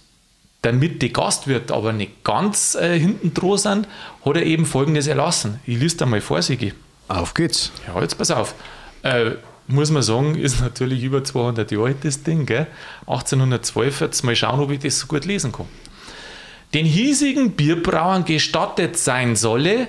damit 0.62 1.02
die 1.02 1.14
Gastwirte 1.14 1.74
aber 1.74 1.94
nicht 1.94 2.24
ganz 2.24 2.76
äh, 2.76 3.00
hinten 3.00 3.34
dran 3.34 3.58
sind, 3.58 3.88
hat 4.26 4.36
er 4.36 4.46
eben 4.46 4.66
Folgendes 4.66 5.08
erlassen. 5.08 5.60
Ich 5.66 5.80
lese 5.80 6.04
einmal 6.04 6.22
vor, 6.22 6.42
Sigi. 6.42 6.74
Auf 7.08 7.34
geht's. 7.34 7.72
Ja, 7.88 8.02
jetzt 8.02 8.18
pass 8.18 8.32
auf. 8.32 8.56
Äh, 9.04 9.32
muss 9.68 9.92
man 9.92 10.02
sagen, 10.02 10.36
ist 10.36 10.62
natürlich 10.62 11.04
über 11.04 11.24
200 11.24 11.72
Jahre 11.72 11.88
alt, 11.88 11.98
das 12.04 12.24
Ding. 12.24 12.46
Gell? 12.46 12.68
1812, 13.02 14.02
jetzt 14.02 14.24
mal 14.24 14.36
schauen, 14.36 14.60
ob 14.60 14.72
ich 14.72 14.80
das 14.80 15.00
so 15.00 15.08
gut 15.08 15.26
lesen 15.26 15.52
kann. 15.52 15.68
Den 16.74 16.86
hiesigen 16.86 17.52
Bierbrauern 17.52 18.26
gestattet 18.26 18.98
sein 18.98 19.36
solle, 19.36 19.88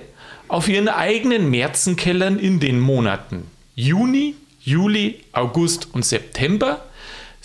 auf 0.48 0.68
ihren 0.68 0.88
eigenen 0.88 1.50
Märzenkellern 1.50 2.38
in 2.38 2.60
den 2.60 2.80
Monaten 2.80 3.44
Juni, 3.74 4.34
Juli, 4.60 5.20
August 5.32 5.88
und 5.92 6.04
September 6.04 6.84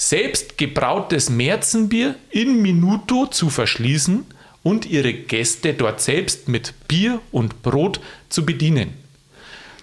selbst 0.10 0.58
gebrautes 0.58 1.30
Märzenbier 1.30 2.16
in 2.30 2.62
Minuto 2.62 3.28
zu 3.28 3.50
verschließen 3.50 4.26
und 4.62 4.86
ihre 4.86 5.14
Gäste 5.14 5.74
dort 5.74 6.02
selbst 6.02 6.48
mit 6.48 6.74
Bier 6.88 7.20
und 7.32 7.62
Brot 7.64 8.00
zu 8.30 8.46
bedienen. 8.46 8.94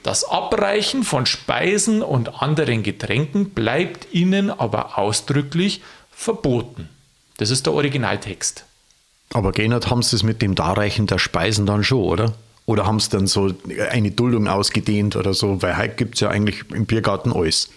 Das 0.03 0.25
Abreichen 0.25 1.03
von 1.05 1.27
Speisen 1.27 2.03
und 2.03 2.43
anderen 2.43 2.83
Getränken 2.83 3.51
bleibt 3.51 4.09
ihnen 4.13 4.51
aber 4.51 4.99
ausdrücklich 4.99 5.83
verboten. 6.11 6.89
Das 7.37 7.51
ist 7.51 7.67
der 7.67 7.75
Originaltext. 7.75 8.65
Aber 9.33 9.53
geändert 9.53 9.91
haben 9.91 10.03
sie 10.03 10.17
es 10.17 10.23
mit 10.23 10.43
dem 10.43 10.55
Darreichen 10.55 11.07
der 11.07 11.19
Speisen 11.19 11.67
dann 11.67 11.85
schon, 11.85 12.03
oder? 12.03 12.35
Oder 12.67 12.87
haben 12.87 13.01
sie 13.01 13.11
dann 13.11 13.27
so 13.27 13.53
eine 13.91 14.11
Duldung 14.11 14.49
ausgedehnt 14.49 15.17
oder 15.17 15.35
so? 15.35 15.63
Weil 15.63 15.77
heute 15.77 15.97
gibt 15.97 16.15
es 16.15 16.21
ja 16.21 16.29
eigentlich 16.29 16.71
im 16.71 16.87
Biergarten 16.87 17.33
alles. 17.33 17.71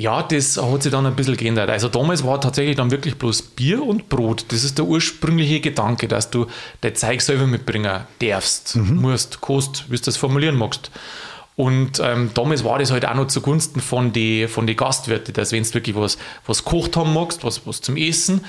Ja, 0.00 0.22
das 0.22 0.56
hat 0.56 0.82
sich 0.82 0.90
dann 0.90 1.04
ein 1.04 1.14
bisschen 1.14 1.36
geändert. 1.36 1.68
Also 1.68 1.90
damals 1.90 2.24
war 2.24 2.40
tatsächlich 2.40 2.74
dann 2.74 2.90
wirklich 2.90 3.18
bloß 3.18 3.42
Bier 3.42 3.82
und 3.82 4.08
Brot. 4.08 4.46
Das 4.48 4.64
ist 4.64 4.78
der 4.78 4.86
ursprüngliche 4.86 5.60
Gedanke, 5.60 6.08
dass 6.08 6.30
du 6.30 6.46
dein 6.80 6.94
Zeug 6.94 7.20
selber 7.20 7.46
mitbringen 7.46 8.00
darfst, 8.18 8.76
musst, 8.76 9.42
kost, 9.42 9.90
wie 9.90 9.96
du 9.96 10.02
das 10.02 10.16
formulieren 10.16 10.56
magst. 10.56 10.90
Und 11.54 12.00
ähm, 12.02 12.30
damals 12.32 12.64
war 12.64 12.78
das 12.78 12.90
halt 12.90 13.04
auch 13.04 13.14
noch 13.14 13.26
zugunsten 13.26 13.82
von 13.82 14.14
den 14.14 14.48
von 14.48 14.66
die 14.66 14.74
Gastwirten, 14.74 15.34
dass 15.34 15.52
wenn 15.52 15.64
du 15.64 15.74
wirklich 15.74 15.94
was, 15.94 16.16
was 16.46 16.64
gekocht 16.64 16.96
haben 16.96 17.12
magst, 17.12 17.44
was, 17.44 17.66
was 17.66 17.82
zum 17.82 17.98
Essen, 17.98 18.46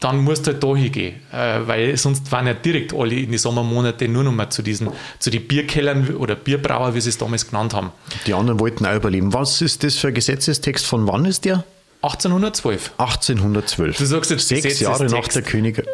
dann 0.00 0.18
musst 0.18 0.46
du 0.46 0.52
halt 0.52 0.64
da 0.64 0.74
hingehen. 0.74 1.16
Äh, 1.32 1.60
weil 1.66 1.96
sonst 1.96 2.32
waren 2.32 2.46
ja 2.46 2.54
direkt 2.54 2.94
alle 2.94 3.14
in 3.14 3.30
die 3.30 3.38
Sommermonate 3.38 4.08
nur 4.08 4.24
noch 4.24 4.32
mal 4.32 4.50
zu 4.50 4.62
diesen, 4.62 4.88
zu 5.18 5.30
den 5.30 5.46
Bierkellern 5.46 6.16
oder 6.16 6.34
Bierbrauer, 6.34 6.94
wie 6.94 7.00
sie 7.00 7.10
es 7.10 7.18
damals 7.18 7.46
genannt 7.46 7.74
haben. 7.74 7.92
Die 8.26 8.34
anderen 8.34 8.58
wollten 8.58 8.86
auch 8.86 8.94
überleben. 8.94 9.32
Was 9.32 9.60
ist 9.60 9.84
das 9.84 9.96
für 9.96 10.08
ein 10.08 10.14
Gesetzestext? 10.14 10.86
Von 10.86 11.06
wann 11.06 11.26
ist 11.26 11.44
der? 11.44 11.64
1812. 12.02 12.92
1812. 12.96 13.98
Du 13.98 14.04
sagst 14.06 14.30
jetzt 14.30 14.48
Sechs 14.48 14.80
Jahre 14.80 15.04
nach 15.06 15.28
der 15.28 15.42
Königin. 15.42 15.84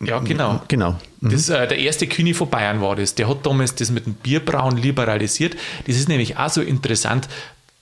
Ja, 0.00 0.20
genau. 0.20 0.60
Genau. 0.68 0.96
Das, 1.20 1.48
äh, 1.48 1.66
der 1.66 1.78
erste 1.78 2.06
König 2.06 2.36
von 2.36 2.48
Bayern 2.48 2.80
war 2.80 2.94
das. 2.94 3.14
Der 3.16 3.28
hat 3.28 3.44
damals 3.44 3.74
das 3.74 3.90
mit 3.90 4.06
dem 4.06 4.14
Bierbrauen 4.14 4.76
liberalisiert. 4.76 5.56
Das 5.86 5.96
ist 5.96 6.08
nämlich 6.08 6.36
auch 6.36 6.50
so 6.50 6.60
interessant. 6.60 7.28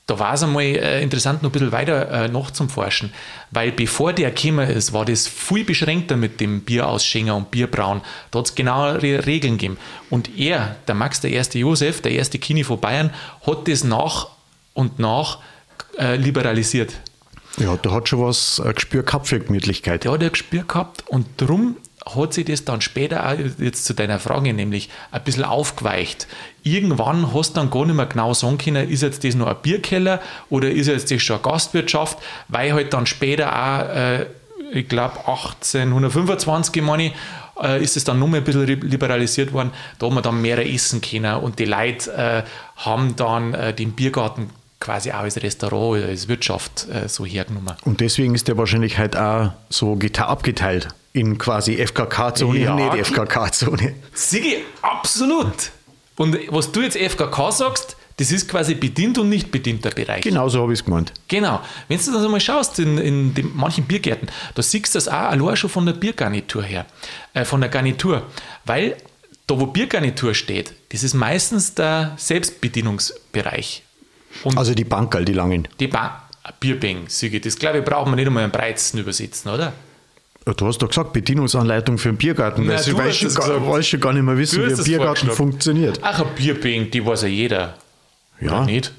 Da 0.06 0.20
war 0.20 0.34
es 0.34 0.42
einmal 0.44 0.62
äh, 0.62 1.02
interessant, 1.02 1.42
noch 1.42 1.50
ein 1.50 1.52
bisschen 1.52 1.72
weiter 1.72 2.08
äh, 2.10 2.28
noch 2.28 2.52
zum 2.52 2.68
Forschen. 2.68 3.12
Weil 3.50 3.72
bevor 3.72 4.12
der 4.12 4.30
gekommen 4.30 4.70
ist, 4.70 4.92
war 4.92 5.04
das 5.04 5.26
viel 5.26 5.64
beschränkter 5.64 6.16
mit 6.16 6.40
dem 6.40 6.60
Bierausschenker 6.60 7.34
und 7.34 7.50
Bierbrauen. 7.50 8.02
Da 8.30 8.38
hat 8.38 8.46
es 8.46 8.54
genauere 8.54 9.26
Regeln 9.26 9.58
gegeben. 9.58 9.78
Und 10.08 10.38
er, 10.38 10.76
der 10.86 10.94
Max, 10.94 11.20
der 11.20 11.32
erste 11.32 11.58
Josef, 11.58 12.02
der 12.02 12.12
erste 12.12 12.38
König 12.38 12.66
von 12.66 12.80
Bayern, 12.80 13.10
hat 13.44 13.66
das 13.66 13.82
nach 13.82 14.28
und 14.74 15.00
nach 15.00 15.40
äh, 15.98 16.14
liberalisiert. 16.14 16.94
Ja, 17.56 17.76
da 17.76 17.90
hat 17.90 18.08
schon 18.08 18.20
was 18.20 18.60
ein 18.60 18.74
Gespür 18.74 19.02
gehabt 19.02 19.26
für 19.26 19.40
Gemütlichkeit. 19.40 20.04
Der 20.04 20.12
hat 20.12 20.22
ein 20.22 20.30
Gespür 20.30 20.62
gehabt 20.62 21.02
und 21.08 21.26
drum 21.36 21.76
hat 22.14 22.34
sich 22.34 22.44
das 22.44 22.64
dann 22.64 22.80
später 22.80 23.28
auch 23.28 23.34
jetzt 23.58 23.84
zu 23.84 23.94
deiner 23.94 24.20
Frage 24.20 24.52
nämlich 24.52 24.88
ein 25.10 25.24
bisschen 25.24 25.44
aufgeweicht. 25.44 26.28
Irgendwann 26.62 27.34
hast 27.34 27.50
du 27.50 27.60
dann 27.60 27.70
gar 27.70 27.84
nicht 27.84 27.96
mehr 27.96 28.06
genau 28.06 28.32
sagen 28.32 28.58
können, 28.58 28.88
ist 28.88 29.02
jetzt 29.02 29.24
das 29.24 29.34
nur 29.34 29.48
ein 29.48 29.56
Bierkeller 29.62 30.20
oder 30.48 30.70
ist 30.70 30.86
jetzt 30.86 31.10
das 31.10 31.22
schon 31.22 31.36
eine 31.36 31.42
Gastwirtschaft, 31.42 32.18
weil 32.48 32.72
halt 32.72 32.92
dann 32.92 33.06
später 33.06 33.52
auch, 33.52 33.88
äh, 33.94 34.26
ich 34.72 34.88
glaube 34.88 35.18
1825, 35.26 36.82
meine 36.82 37.06
ich, 37.06 37.12
äh, 37.60 37.82
ist 37.82 37.96
es 37.96 38.04
dann 38.04 38.18
nur 38.18 38.28
mehr 38.28 38.40
ein 38.40 38.44
bisschen 38.44 38.66
liberalisiert 38.66 39.52
worden. 39.52 39.72
Da 39.98 40.06
haben 40.06 40.14
wir 40.14 40.22
dann 40.22 40.40
mehr 40.40 40.58
essen 40.72 41.00
können 41.00 41.36
und 41.36 41.58
die 41.58 41.64
Leute 41.64 42.12
äh, 42.12 42.42
haben 42.76 43.16
dann 43.16 43.54
äh, 43.54 43.74
den 43.74 43.92
Biergarten 43.92 44.50
quasi 44.78 45.10
auch 45.10 45.20
als 45.20 45.42
Restaurant 45.42 45.98
oder 45.98 46.08
als 46.08 46.28
Wirtschaft 46.28 46.86
äh, 46.88 47.08
so 47.08 47.24
hergenommen. 47.24 47.74
Und 47.84 48.00
deswegen 48.00 48.34
ist 48.34 48.46
der 48.46 48.56
wahrscheinlich 48.58 48.98
halt 48.98 49.16
auch 49.16 49.52
so 49.70 49.98
abgeteilt 50.18 50.88
in 51.16 51.38
quasi 51.38 51.76
FKK-Zone 51.84 52.58
Ja, 52.58 52.74
nicht 52.74 53.06
FKK-Zone. 53.06 53.94
Sigi, 54.12 54.58
absolut. 54.82 55.72
Und 56.16 56.36
was 56.48 56.70
du 56.72 56.82
jetzt 56.82 56.96
FKK 56.96 57.50
sagst, 57.52 57.96
das 58.18 58.30
ist 58.32 58.48
quasi 58.48 58.74
bedient 58.74 59.18
und 59.18 59.28
nicht 59.28 59.50
bedienter 59.50 59.90
Bereich. 59.90 60.22
Genauso 60.22 60.62
habe 60.62 60.72
ich 60.72 60.78
es 60.80 60.84
gemeint. 60.84 61.12
Genau. 61.28 61.60
Wenn 61.88 61.98
du 61.98 62.12
das 62.12 62.28
mal 62.28 62.40
schaust 62.40 62.78
in, 62.78 62.96
in 62.98 63.34
den, 63.34 63.52
manchen 63.54 63.84
Biergärten, 63.84 64.28
da 64.54 64.62
siehst 64.62 64.94
du 64.94 64.96
das 64.98 65.08
auch 65.08 65.30
allein 65.30 65.56
schon 65.56 65.68
von 65.68 65.84
der 65.84 65.92
Biergarnitur 65.94 66.62
her, 66.62 66.86
äh, 67.34 67.44
von 67.44 67.60
der 67.60 67.68
Garnitur. 67.68 68.22
Weil 68.64 68.96
da, 69.46 69.58
wo 69.60 69.66
Biergarnitur 69.66 70.34
steht, 70.34 70.72
das 70.90 71.02
ist 71.02 71.14
meistens 71.14 71.74
der 71.74 72.12
Selbstbedienungsbereich. 72.16 73.82
Und 74.44 74.56
Also 74.56 74.74
die 74.74 74.84
Bankerl, 74.84 75.24
die 75.24 75.32
langen. 75.32 75.68
die 75.80 75.88
ba 75.88 76.22
Bierbänk, 76.60 77.10
Sigi, 77.10 77.40
das 77.40 77.56
glaube 77.56 77.78
ich, 77.78 77.84
brauchen 77.84 78.12
wir 78.12 78.16
nicht 78.16 78.28
einmal 78.28 78.44
im 78.44 78.52
Breizen 78.52 79.00
übersetzen, 79.00 79.50
oder? 79.50 79.72
Ja, 80.46 80.54
Du 80.54 80.66
hast 80.66 80.78
doch 80.78 80.88
gesagt, 80.88 81.12
Bedienungsanleitung 81.12 81.98
für 81.98 82.10
einen 82.10 82.18
Biergarten. 82.18 82.64
Na, 82.66 82.74
weil 82.74 82.84
du 82.84 82.90
ich 82.90 82.96
weiß 82.96 83.06
hast 83.08 83.16
schon, 83.16 83.26
es 83.28 83.34
gar, 83.34 83.82
schon 83.82 84.00
gar 84.00 84.12
nicht 84.12 84.22
mehr 84.22 84.38
wissen, 84.38 84.64
wie 84.66 84.72
ein 84.72 84.84
Biergarten 84.84 85.30
funktioniert. 85.30 85.98
Ach, 86.02 86.20
ein 86.20 86.34
Bierbank, 86.36 86.92
die 86.92 87.04
weiß 87.04 87.22
ja 87.22 87.28
jeder. 87.28 87.74
Ja. 88.40 88.58
Oder 88.58 88.66
nicht? 88.66 88.92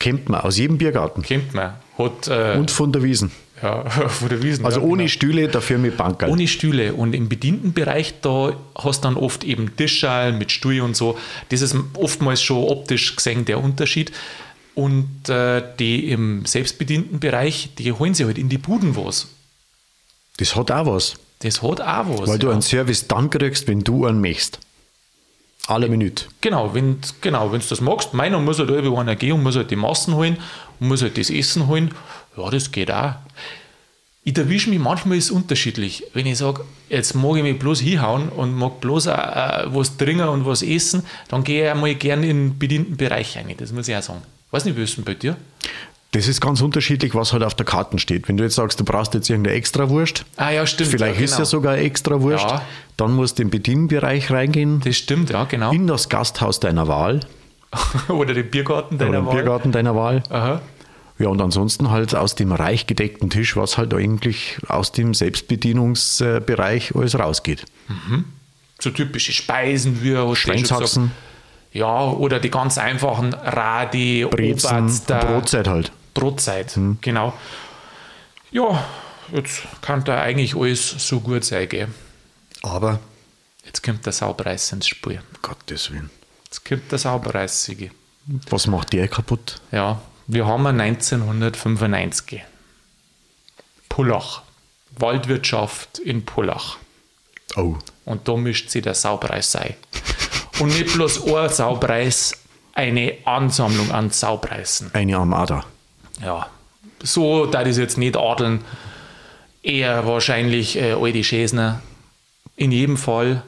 Kennt 0.00 0.28
man 0.28 0.40
aus 0.40 0.56
jedem 0.58 0.78
Biergarten. 0.78 1.22
Kennt 1.22 1.54
man. 1.54 1.74
Hat, 1.96 2.28
äh, 2.28 2.56
Und 2.58 2.70
von 2.70 2.90
der 2.90 3.02
Wiesen. 3.02 3.30
ja, 3.62 3.88
von 4.08 4.28
der 4.30 4.42
Wiesen. 4.42 4.64
Also 4.64 4.80
ja, 4.80 4.86
ohne 4.86 5.02
genau. 5.04 5.08
Stühle, 5.10 5.48
dafür 5.48 5.78
mit 5.78 5.96
Bankerl. 5.96 6.30
Ohne 6.30 6.48
Stühle. 6.48 6.94
Und 6.94 7.14
im 7.14 7.28
bedienten 7.28 7.72
Bereich, 7.72 8.14
da 8.22 8.54
hast 8.74 9.04
du 9.04 9.08
dann 9.08 9.16
oft 9.16 9.44
eben 9.44 9.76
Tischschal 9.76 10.32
mit 10.32 10.50
Stuhl 10.50 10.80
und 10.80 10.96
so. 10.96 11.18
Das 11.50 11.60
ist 11.60 11.76
oftmals 11.94 12.42
schon 12.42 12.64
optisch 12.64 13.14
gesehen 13.14 13.44
der 13.44 13.62
Unterschied. 13.62 14.10
Und 14.74 15.28
äh, 15.28 15.62
die 15.78 16.10
im 16.10 16.46
selbstbedienten 16.46 17.20
Bereich, 17.20 17.70
die 17.78 17.92
holen 17.92 18.14
sich 18.14 18.24
halt 18.26 18.38
in 18.38 18.48
die 18.48 18.58
Buden 18.58 18.96
was. 18.96 19.28
Das 20.40 20.56
hat 20.56 20.70
auch 20.70 20.86
was. 20.86 21.14
Das 21.40 21.62
hat 21.62 21.80
auch 21.82 22.06
was. 22.08 22.28
Weil 22.28 22.38
du 22.38 22.46
ja. 22.46 22.54
einen 22.54 22.62
Service 22.62 23.06
dann 23.06 23.28
kriegst, 23.28 23.68
wenn 23.68 23.84
du 23.84 24.06
einen 24.06 24.20
möchtest. 24.20 24.58
Alle 25.66 25.88
Minute. 25.88 26.24
Genau, 26.40 26.74
wenn 26.74 26.98
genau, 27.20 27.52
wenn 27.52 27.60
du 27.60 27.66
das 27.68 27.80
magst, 27.80 28.14
meiner 28.14 28.40
muss 28.40 28.58
halt 28.58 28.70
irgendwie 28.70 28.96
einer 28.96 29.14
gehen 29.14 29.34
und 29.34 29.42
muss 29.42 29.54
halt 29.54 29.70
die 29.70 29.76
Massen 29.76 30.14
holen 30.14 30.38
und 30.80 30.88
muss 30.88 31.02
halt 31.02 31.18
das 31.18 31.28
Essen 31.30 31.68
holen. 31.68 31.94
Ja, 32.36 32.50
das 32.50 32.72
geht 32.72 32.90
auch. 32.90 33.14
Ich 34.24 34.36
erwische 34.36 34.70
mich 34.70 34.78
manchmal 34.78 35.18
ist 35.18 35.30
unterschiedlich. 35.30 36.04
Wenn 36.14 36.26
ich 36.26 36.38
sage, 36.38 36.64
jetzt 36.88 37.14
mag 37.14 37.36
ich 37.36 37.42
mich 37.42 37.58
bloß 37.58 37.80
hinhauen 37.80 38.30
und 38.30 38.54
mag 38.54 38.80
bloß 38.80 39.08
auch, 39.08 39.18
äh, 39.18 39.74
was 39.74 39.96
trinken 39.98 40.28
und 40.28 40.46
was 40.46 40.62
essen, 40.62 41.04
dann 41.28 41.44
gehe 41.44 41.64
ich 41.64 41.70
einmal 41.70 41.94
gerne 41.94 42.26
in 42.28 42.48
den 42.50 42.58
bedienten 42.58 42.96
Bereich 42.96 43.36
rein. 43.36 43.54
Das 43.58 43.72
muss 43.72 43.88
ich 43.88 43.96
auch 43.96 44.02
sagen. 44.02 44.22
Weiß 44.50 44.64
nicht, 44.64 44.76
wie 44.76 44.82
ist 44.82 44.96
denn 44.96 45.04
bei 45.04 45.14
dir? 45.14 45.36
Das 46.12 46.26
ist 46.26 46.40
ganz 46.40 46.60
unterschiedlich, 46.60 47.14
was 47.14 47.32
halt 47.32 47.44
auf 47.44 47.54
der 47.54 47.64
Karte 47.66 47.98
steht. 48.00 48.28
Wenn 48.28 48.36
du 48.36 48.42
jetzt 48.42 48.56
sagst, 48.56 48.80
du 48.80 48.84
brauchst 48.84 49.14
jetzt 49.14 49.30
irgendeine 49.30 49.56
Extrawurst, 49.56 50.24
Ah 50.36 50.50
ja, 50.50 50.66
stimmt. 50.66 50.90
vielleicht 50.90 51.18
ja, 51.20 51.24
ist 51.24 51.38
ja 51.38 51.44
sogar 51.44 51.74
eine 51.74 51.82
Extrawurst, 51.82 52.44
Ja. 52.50 52.62
dann 52.96 53.12
musst 53.12 53.38
du 53.38 53.44
den 53.44 53.50
Bedienbereich 53.50 54.30
reingehen, 54.32 54.80
Das 54.80 54.96
stimmt, 54.96 55.30
ja, 55.30 55.44
genau. 55.44 55.70
in 55.70 55.86
das 55.86 56.08
Gasthaus 56.08 56.58
deiner 56.58 56.88
Wahl 56.88 57.20
Oder 58.08 58.34
den 58.34 58.50
Biergarten 58.50 58.96
oder 58.96 59.04
deiner 59.06 59.18
den 59.20 59.26
Wahl. 59.26 59.34
Biergarten 59.36 59.70
deiner 59.70 59.94
Wahl. 59.94 60.22
Aha. 60.30 60.60
Ja, 61.20 61.28
und 61.28 61.40
ansonsten 61.40 61.90
halt 61.90 62.16
aus 62.16 62.34
dem 62.34 62.50
reich 62.50 62.88
gedeckten 62.88 63.30
Tisch, 63.30 63.54
was 63.56 63.78
halt 63.78 63.94
eigentlich 63.94 64.58
aus 64.66 64.90
dem 64.90 65.12
Selbstbedienungsbereich 65.14 66.94
alles 66.96 67.18
rausgeht. 67.18 67.64
So 68.80 68.90
typische 68.90 69.32
Speisen 69.32 70.02
wie 70.02 70.16
hast 70.16 70.38
Schweinshaxen. 70.38 71.12
Ja, 71.72 72.10
oder 72.10 72.40
die 72.40 72.50
ganz 72.50 72.78
einfachen 72.78 73.32
Radi, 73.34 74.26
Brezen, 74.28 74.78
Oberster, 74.78 75.18
Brotzeit 75.20 75.68
halt. 75.68 75.92
Brotzeit, 76.14 76.74
Hm. 76.76 76.98
genau. 77.00 77.32
Ja, 78.50 78.84
jetzt 79.32 79.62
kann 79.80 80.02
da 80.04 80.20
eigentlich 80.20 80.56
alles 80.56 80.90
so 80.90 81.20
gut 81.20 81.44
sein, 81.44 81.68
gell? 81.68 81.88
Aber, 82.62 83.00
Jetzt 83.64 83.82
kommt 83.82 84.04
der 84.06 84.12
Saubereis 84.12 84.72
ins 84.72 84.88
Spiel. 84.88 85.20
Gottes 85.42 85.90
Willen, 85.92 86.10
Jetzt 86.44 86.64
kommt 86.64 86.90
der 86.90 86.98
Saubereis, 86.98 87.62
Sigi. 87.64 87.90
was 88.48 88.66
macht 88.66 88.92
der 88.92 89.06
kaputt? 89.06 89.60
Ja, 89.70 90.00
wir 90.26 90.46
haben 90.46 90.66
ein 90.66 90.80
1995. 90.80 92.42
Pullach. 93.88 94.42
Waldwirtschaft 94.98 95.98
in 95.98 96.24
Pullach. 96.24 96.76
Oh, 97.56 97.76
Und 98.04 98.26
da 98.28 98.36
mischt 98.36 98.70
sich 98.70 98.82
der 98.82 98.94
Saupreis 98.94 99.54
ein. 99.56 99.74
Und 100.58 100.68
nicht 100.76 100.92
bloß 100.94 101.24
ein 101.26 101.48
Saupreis, 101.48 102.32
eine 102.74 103.16
Ansammlung 103.24 103.90
an 103.92 104.10
Saupreisen. 104.10 104.90
eine 104.94 105.16
Armada. 105.16 105.64
Ja, 106.22 106.50
so 107.02 107.46
da 107.46 107.64
das 107.64 107.78
jetzt 107.78 107.98
nicht 107.98 108.16
adeln, 108.16 108.64
eher 109.62 110.06
wahrscheinlich 110.06 110.76
äh, 110.76 110.92
alte 110.92 111.24
Schäsner. 111.24 111.82
In 112.56 112.72
jedem 112.72 112.96
Fall 112.96 113.42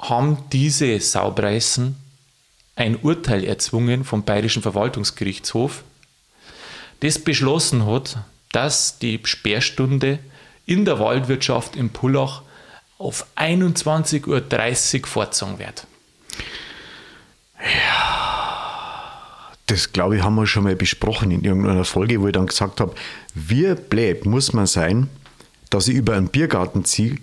haben 0.00 0.38
diese 0.52 0.98
Saupreisen 1.00 1.96
ein 2.76 2.96
Urteil 2.96 3.44
erzwungen 3.44 4.04
vom 4.04 4.24
Bayerischen 4.24 4.62
Verwaltungsgerichtshof, 4.62 5.84
das 7.00 7.18
beschlossen 7.18 7.86
hat, 7.86 8.18
dass 8.52 8.98
die 8.98 9.20
Sperrstunde 9.22 10.18
in 10.66 10.84
der 10.84 10.98
Waldwirtschaft 10.98 11.76
in 11.76 11.90
Pullach 11.90 12.42
auf 12.98 13.26
21.30 13.36 15.00
Uhr 15.00 15.06
vorgezogen 15.06 15.58
wird. 15.58 15.86
Das 19.66 19.92
glaube 19.92 20.16
ich, 20.16 20.22
haben 20.22 20.34
wir 20.34 20.46
schon 20.46 20.64
mal 20.64 20.76
besprochen 20.76 21.30
in 21.30 21.42
irgendeiner 21.42 21.84
Folge, 21.84 22.20
wo 22.20 22.26
ich 22.26 22.32
dann 22.34 22.46
gesagt 22.46 22.80
habe, 22.80 22.94
wie 23.34 23.74
blöd 23.74 24.26
muss 24.26 24.52
man 24.52 24.66
sein, 24.66 25.08
dass 25.70 25.88
ich 25.88 25.94
über 25.96 26.14
einen 26.14 26.28
Biergarten 26.28 26.84
ziehe, 26.84 27.16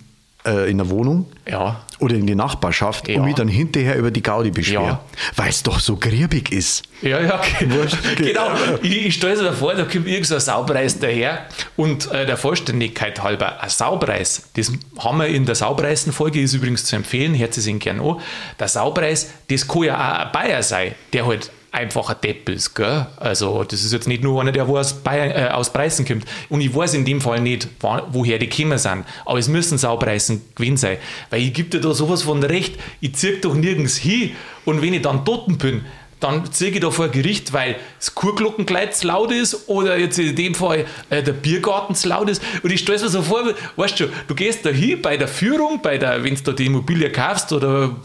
äh, 0.44 0.68
in 0.68 0.78
der 0.78 0.90
Wohnung 0.90 1.26
Ja, 1.48 1.82
oder 2.00 2.16
in 2.16 2.26
die 2.26 2.34
Nachbarschaft 2.34 3.06
Ja. 3.08 3.18
und 3.18 3.26
mich 3.26 3.36
dann 3.36 3.46
hinterher 3.46 3.96
über 3.96 4.10
die 4.10 4.22
Gaudi 4.24 4.50
beschwere, 4.50 4.84
Ja. 4.84 5.00
weil 5.36 5.50
es 5.50 5.62
doch 5.62 5.78
so 5.78 5.94
griebig 5.96 6.50
ist. 6.50 6.82
Ja, 7.00 7.20
ja, 7.20 7.40
genau. 7.60 8.50
Ich, 8.82 9.06
ich 9.06 9.14
stelle 9.14 9.40
mir 9.40 9.52
vor, 9.52 9.74
da 9.74 9.84
kommt 9.84 10.08
irgend 10.08 10.26
so 10.26 10.34
ein 10.34 10.40
Saupreis 10.40 10.98
daher 10.98 11.46
und 11.76 12.10
äh, 12.10 12.26
der 12.26 12.36
Vollständigkeit 12.36 13.22
halber, 13.22 13.62
ein 13.62 13.70
Saupreis, 13.70 14.48
das 14.56 14.72
haben 14.98 15.18
wir 15.18 15.28
in 15.28 15.46
der 15.46 15.54
Saupreisen-Folge, 15.54 16.40
ist 16.40 16.54
übrigens 16.54 16.86
zu 16.86 16.96
empfehlen, 16.96 17.38
hört 17.38 17.54
sich 17.54 17.68
ihn 17.68 17.78
gerne 17.78 18.02
an. 18.02 18.16
Der 18.58 18.66
Saupreis, 18.66 19.30
das 19.48 19.68
kann 19.68 19.84
ja 19.84 19.94
auch 19.94 20.26
ein 20.26 20.32
Bayer 20.32 20.64
sein, 20.64 20.96
der 21.12 21.24
halt 21.24 21.52
einfach 21.72 22.10
ein 22.10 22.16
Depp 22.22 22.48
ist, 22.50 22.74
gell? 22.74 23.06
Also, 23.16 23.64
das 23.64 23.82
ist 23.82 23.92
jetzt 23.92 24.06
nicht 24.06 24.22
nur 24.22 24.40
einer, 24.40 24.52
der 24.52 24.68
wo 24.68 24.78
aus, 24.78 24.92
Bayern, 24.92 25.30
äh, 25.30 25.48
aus 25.48 25.72
Preisen 25.72 26.06
kommt. 26.06 26.24
Und 26.50 26.60
ich 26.60 26.74
weiß 26.74 26.94
in 26.94 27.04
dem 27.04 27.20
Fall 27.20 27.40
nicht, 27.40 27.66
wann, 27.80 28.02
woher 28.10 28.38
die 28.38 28.48
gekommen 28.48 28.78
sind. 28.78 29.04
Aber 29.24 29.38
es 29.38 29.48
müssen 29.48 29.78
Saupreisen 29.78 30.42
gewesen 30.54 30.76
sein. 30.76 30.98
Weil 31.30 31.42
ich 31.42 31.54
gebe 31.54 31.70
dir 31.70 31.80
da 31.80 31.94
sowas 31.94 32.22
von 32.22 32.42
recht, 32.42 32.78
ich 33.00 33.14
ziehe 33.14 33.38
doch 33.38 33.54
nirgends 33.54 33.96
hin 33.96 34.32
und 34.64 34.82
wenn 34.82 34.92
ich 34.92 35.02
dann 35.02 35.24
toten 35.24 35.58
bin, 35.58 35.84
dann 36.22 36.52
ziehe 36.52 36.70
ich 36.70 36.78
da 36.78 36.90
vor 36.90 37.08
Gericht, 37.08 37.52
weil 37.52 37.76
das 37.98 38.14
Kurglockengleid 38.14 38.94
zu 38.94 39.08
laut 39.08 39.32
ist 39.32 39.68
oder 39.68 39.98
jetzt 39.98 40.18
in 40.20 40.36
dem 40.36 40.54
Fall 40.54 40.86
äh, 41.10 41.22
der 41.22 41.32
Biergarten 41.32 41.96
zu 41.96 42.08
laut 42.08 42.30
ist. 42.30 42.40
Und 42.62 42.70
ich 42.70 42.80
stelle 42.80 43.00
mir 43.00 43.08
so 43.08 43.22
vor, 43.22 43.42
weißt 43.74 43.98
du, 43.98 44.06
du 44.28 44.34
gehst 44.34 44.64
da 44.64 44.70
hin 44.70 45.02
bei 45.02 45.16
der 45.16 45.26
Führung, 45.26 45.82
bei 45.82 45.98
der, 45.98 46.22
wenn 46.22 46.36
du 46.36 46.42
da 46.42 46.52
die 46.52 46.66
Immobilie 46.66 47.10
kaufst 47.10 47.52
oder 47.52 47.96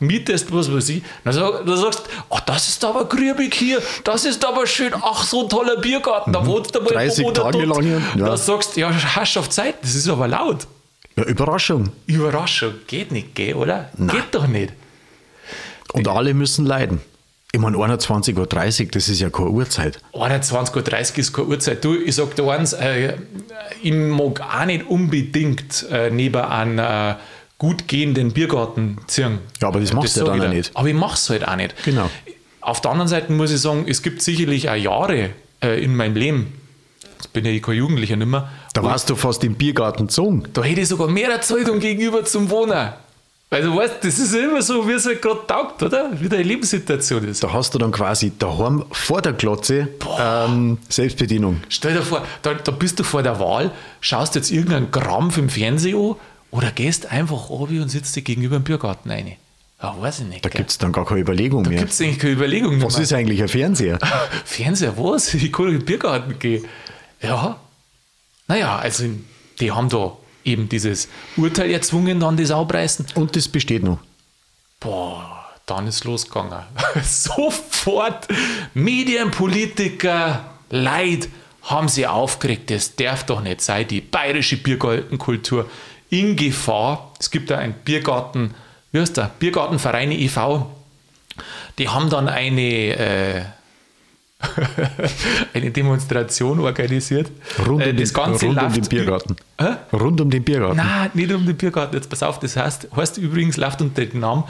mietest, 0.00 0.52
was 0.52 0.72
weiß 0.72 0.88
ich, 0.90 1.02
dann, 1.24 1.32
sag, 1.32 1.66
dann 1.66 1.76
sagst 1.76 2.00
du, 2.00 2.10
oh, 2.28 2.38
das 2.46 2.68
ist 2.68 2.84
aber 2.84 3.04
grübig 3.06 3.54
hier, 3.54 3.82
das 4.04 4.24
ist 4.24 4.44
aber 4.44 4.66
schön, 4.66 4.92
ach, 4.94 5.24
so 5.24 5.44
ein 5.44 5.48
toller 5.48 5.76
Biergarten, 5.76 6.32
da 6.32 6.44
wohnst 6.46 6.74
du 6.74 6.80
mal 6.80 6.90
30 6.90 7.24
wo 7.24 7.30
der 7.30 7.44
Tage 7.44 7.64
lang 7.64 7.82
hier, 7.82 8.02
ja. 8.16 8.26
Da 8.26 8.36
sagst 8.36 8.76
du, 8.76 8.80
ja, 8.80 8.90
hast 8.92 9.36
auf 9.36 9.48
Zeit, 9.50 9.76
das 9.82 9.94
ist 9.94 10.08
aber 10.08 10.28
laut. 10.28 10.66
Ja, 11.16 11.24
Überraschung. 11.24 11.90
Überraschung, 12.06 12.74
geht 12.86 13.10
nicht, 13.10 13.34
gell, 13.34 13.54
oder? 13.54 13.90
Geht 13.96 14.26
doch 14.32 14.46
nicht. 14.46 14.72
Und 15.92 16.08
alle 16.08 16.34
müssen 16.34 16.66
leiden. 16.66 17.00
Ich 17.52 17.60
meine, 17.60 17.78
21.30 17.78 18.36
Uhr, 18.82 18.90
das 18.90 19.08
ist 19.08 19.20
ja 19.20 19.30
keine 19.30 19.48
Uhrzeit. 19.48 19.98
21.30 20.12 20.74
Uhr 20.74 21.18
ist 21.18 21.32
keine 21.32 21.48
Uhrzeit. 21.48 21.82
Du, 21.82 21.94
ich 21.94 22.14
sag 22.14 22.34
dir 22.36 22.50
eins, 22.50 22.74
äh, 22.74 23.14
ich 23.82 23.94
mag 23.94 24.42
auch 24.42 24.66
nicht 24.66 24.86
unbedingt 24.86 25.86
äh, 25.90 26.10
neben 26.10 26.42
einem 26.42 26.78
äh, 26.78 27.14
gut 27.58 27.88
gehenden 27.88 28.32
Biergarten 28.32 28.98
ziehen. 29.06 29.38
Ja, 29.60 29.68
aber 29.68 29.80
das 29.80 29.92
machst 29.92 30.16
du 30.16 30.20
ja 30.20 30.26
dann 30.26 30.40
dir. 30.40 30.48
nicht. 30.48 30.70
Aber 30.74 30.88
ich 30.88 30.94
mach's 30.94 31.30
halt 31.30 31.46
auch 31.46 31.56
nicht. 31.56 31.74
Genau. 31.84 32.10
Auf 32.60 32.80
der 32.80 32.90
anderen 32.90 33.08
Seite 33.08 33.32
muss 33.32 33.50
ich 33.50 33.60
sagen, 33.60 33.86
es 33.88 34.02
gibt 34.02 34.22
sicherlich 34.22 34.68
auch 34.68 34.74
Jahre 34.74 35.30
äh, 35.62 35.82
in 35.82 35.94
meinem 35.94 36.16
Leben, 36.16 36.52
jetzt 37.14 37.32
bin 37.32 37.44
ja 37.44 37.52
ich 37.52 37.62
kein 37.62 37.76
Jugendlicher 37.76 38.16
nicht 38.16 38.28
mehr. 38.28 38.50
Da 38.74 38.82
warst 38.82 39.08
du 39.08 39.16
fast 39.16 39.42
im 39.44 39.54
Biergarten 39.54 40.08
gezogen. 40.08 40.44
Da 40.52 40.62
hätte 40.62 40.80
ich 40.80 40.88
sogar 40.88 41.08
mehr 41.08 41.40
Zeitung 41.40 41.80
gegenüber 41.80 42.24
zum 42.24 42.50
Wohnen. 42.50 42.92
Weil 43.48 43.62
du 43.62 43.76
weißt, 43.76 44.02
das 44.02 44.18
ist 44.18 44.34
ja 44.34 44.40
immer 44.40 44.60
so, 44.60 44.88
wie 44.88 44.92
es 44.92 45.06
halt 45.06 45.22
gerade 45.22 45.46
taugt, 45.46 45.80
oder? 45.80 46.10
Wie 46.18 46.28
deine 46.28 46.42
Lebenssituation 46.42 47.28
ist. 47.28 47.44
Da 47.44 47.52
hast 47.52 47.72
du 47.74 47.78
dann 47.78 47.92
quasi 47.92 48.32
daheim 48.36 48.84
vor 48.90 49.22
der 49.22 49.34
Glotze 49.34 49.88
ähm, 50.18 50.78
Selbstbedienung. 50.88 51.62
Stell 51.68 51.94
dir 51.94 52.02
vor, 52.02 52.24
da, 52.42 52.54
da 52.54 52.72
bist 52.72 52.98
du 52.98 53.04
vor 53.04 53.22
der 53.22 53.38
Wahl, 53.38 53.70
schaust 54.00 54.34
jetzt 54.34 54.50
irgendeinen 54.50 54.90
Krampf 54.90 55.38
im 55.38 55.48
Fernsehen 55.48 55.96
an 55.96 56.16
oder 56.56 56.70
gehst 56.72 57.06
einfach 57.12 57.50
oben 57.50 57.82
und 57.82 57.88
sitzt 57.90 58.16
dir 58.16 58.22
gegenüber 58.22 58.56
im 58.56 58.64
Biergarten 58.64 59.10
rein. 59.10 59.36
Ja, 59.82 59.94
weiß 60.00 60.20
ich 60.20 60.26
nicht. 60.26 60.44
Da 60.44 60.48
gibt 60.48 60.70
es 60.70 60.78
dann 60.78 60.90
gar 60.90 61.04
keine 61.04 61.20
Überlegung 61.20 61.64
da 61.64 61.70
mehr. 61.70 61.80
gibt 61.80 61.92
es 61.92 62.00
eigentlich 62.00 62.18
keine 62.18 62.32
Überlegung 62.32 62.80
Was 62.82 62.94
mehr. 62.94 63.02
ist 63.02 63.12
eigentlich 63.12 63.42
ein 63.42 63.48
Fernseher? 63.48 63.98
Fernseher, 64.44 64.96
was? 64.96 65.34
Ich 65.34 65.52
kann 65.52 65.66
in 65.66 65.72
den 65.78 65.84
Biergarten 65.84 66.38
gehen. 66.38 66.64
Ja. 67.20 67.60
Naja, 68.48 68.76
also 68.76 69.04
die 69.60 69.70
haben 69.70 69.88
da 69.90 70.16
eben 70.44 70.68
dieses 70.68 71.08
Urteil 71.36 71.70
erzwungen, 71.72 72.20
dann 72.20 72.36
das 72.38 72.50
Aufreißen. 72.50 73.06
Und 73.16 73.36
das 73.36 73.48
besteht 73.48 73.82
noch. 73.82 73.98
Boah, 74.80 75.44
dann 75.66 75.86
ist 75.88 76.04
losgegangen. 76.04 76.62
Sofort 77.02 78.28
Medienpolitiker, 78.72 80.44
Leid 80.70 81.28
haben 81.62 81.88
sie 81.88 82.06
aufgeregt. 82.06 82.70
Das 82.70 82.94
darf 82.96 83.24
doch 83.26 83.40
nicht 83.40 83.60
sein. 83.60 83.86
Die 83.88 84.00
bayerische 84.00 84.56
Biergartenkultur 84.56 85.68
in 86.10 86.36
Gefahr. 86.36 87.12
Es 87.18 87.30
gibt 87.30 87.50
da 87.50 87.58
einen 87.58 87.74
Biergarten, 87.84 88.54
wie 88.92 89.00
heißt 89.00 89.16
der? 89.16 89.30
Biergartenvereine 89.38 90.16
e.V. 90.18 90.70
Die 91.78 91.88
haben 91.88 92.08
dann 92.08 92.28
eine, 92.28 92.62
äh, 92.62 93.42
eine 95.54 95.70
Demonstration 95.70 96.60
organisiert. 96.60 97.30
Rund, 97.66 97.82
Äh, 97.82 97.90
um, 97.90 97.96
das 97.96 98.12
den, 98.12 98.14
Ganze 98.14 98.46
rund 98.46 98.62
um 98.62 98.72
den 98.72 98.84
Biergarten. 98.84 99.36
Hä? 99.60 99.66
Rund 99.92 100.20
um 100.20 100.30
den 100.30 100.44
Biergarten. 100.44 100.76
Nein, 100.76 101.10
nicht 101.14 101.32
um 101.32 101.44
den 101.44 101.56
Biergarten. 101.56 101.96
Jetzt 101.96 102.08
pass 102.08 102.22
auf, 102.22 102.38
das 102.38 102.56
heißt, 102.56 102.88
heißt 102.94 103.18
übrigens, 103.18 103.56
läuft 103.56 103.80
unter 103.82 104.04
dem 104.04 104.20
Namen 104.20 104.44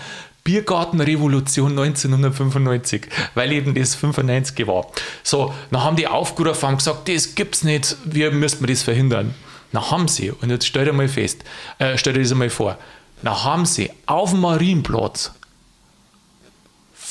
Biergartenrevolution 0.45 1.73
1995, 1.73 3.09
weil 3.35 3.51
eben 3.53 3.75
das 3.75 3.97
95 3.97 4.67
war. 4.69 4.87
So, 5.25 5.53
dann 5.73 5.83
haben 5.83 5.97
die 5.97 6.07
aufgerufen, 6.07 6.69
haben 6.69 6.77
gesagt, 6.77 7.09
das 7.09 7.35
gibt's 7.35 7.65
nicht, 7.65 7.97
wir 8.05 8.31
müssen 8.31 8.65
das 8.65 8.83
verhindern. 8.83 9.35
Dann 9.77 9.91
haben 9.91 10.09
sie, 10.09 10.31
und 10.31 10.49
jetzt 10.49 10.67
stell 10.67 10.87
dir 10.87 10.95
mal 10.95 11.07
fest, 11.07 11.45
äh, 11.79 11.99
stell 11.99 12.15
dir 12.15 12.23
das 12.23 12.33
mal 12.33 12.49
vor, 12.49 12.79
dann 13.23 13.45
haben 13.45 13.67
sie 13.67 13.91
auf 14.07 14.31
dem 14.31 14.41
Marienplatz 14.41 15.33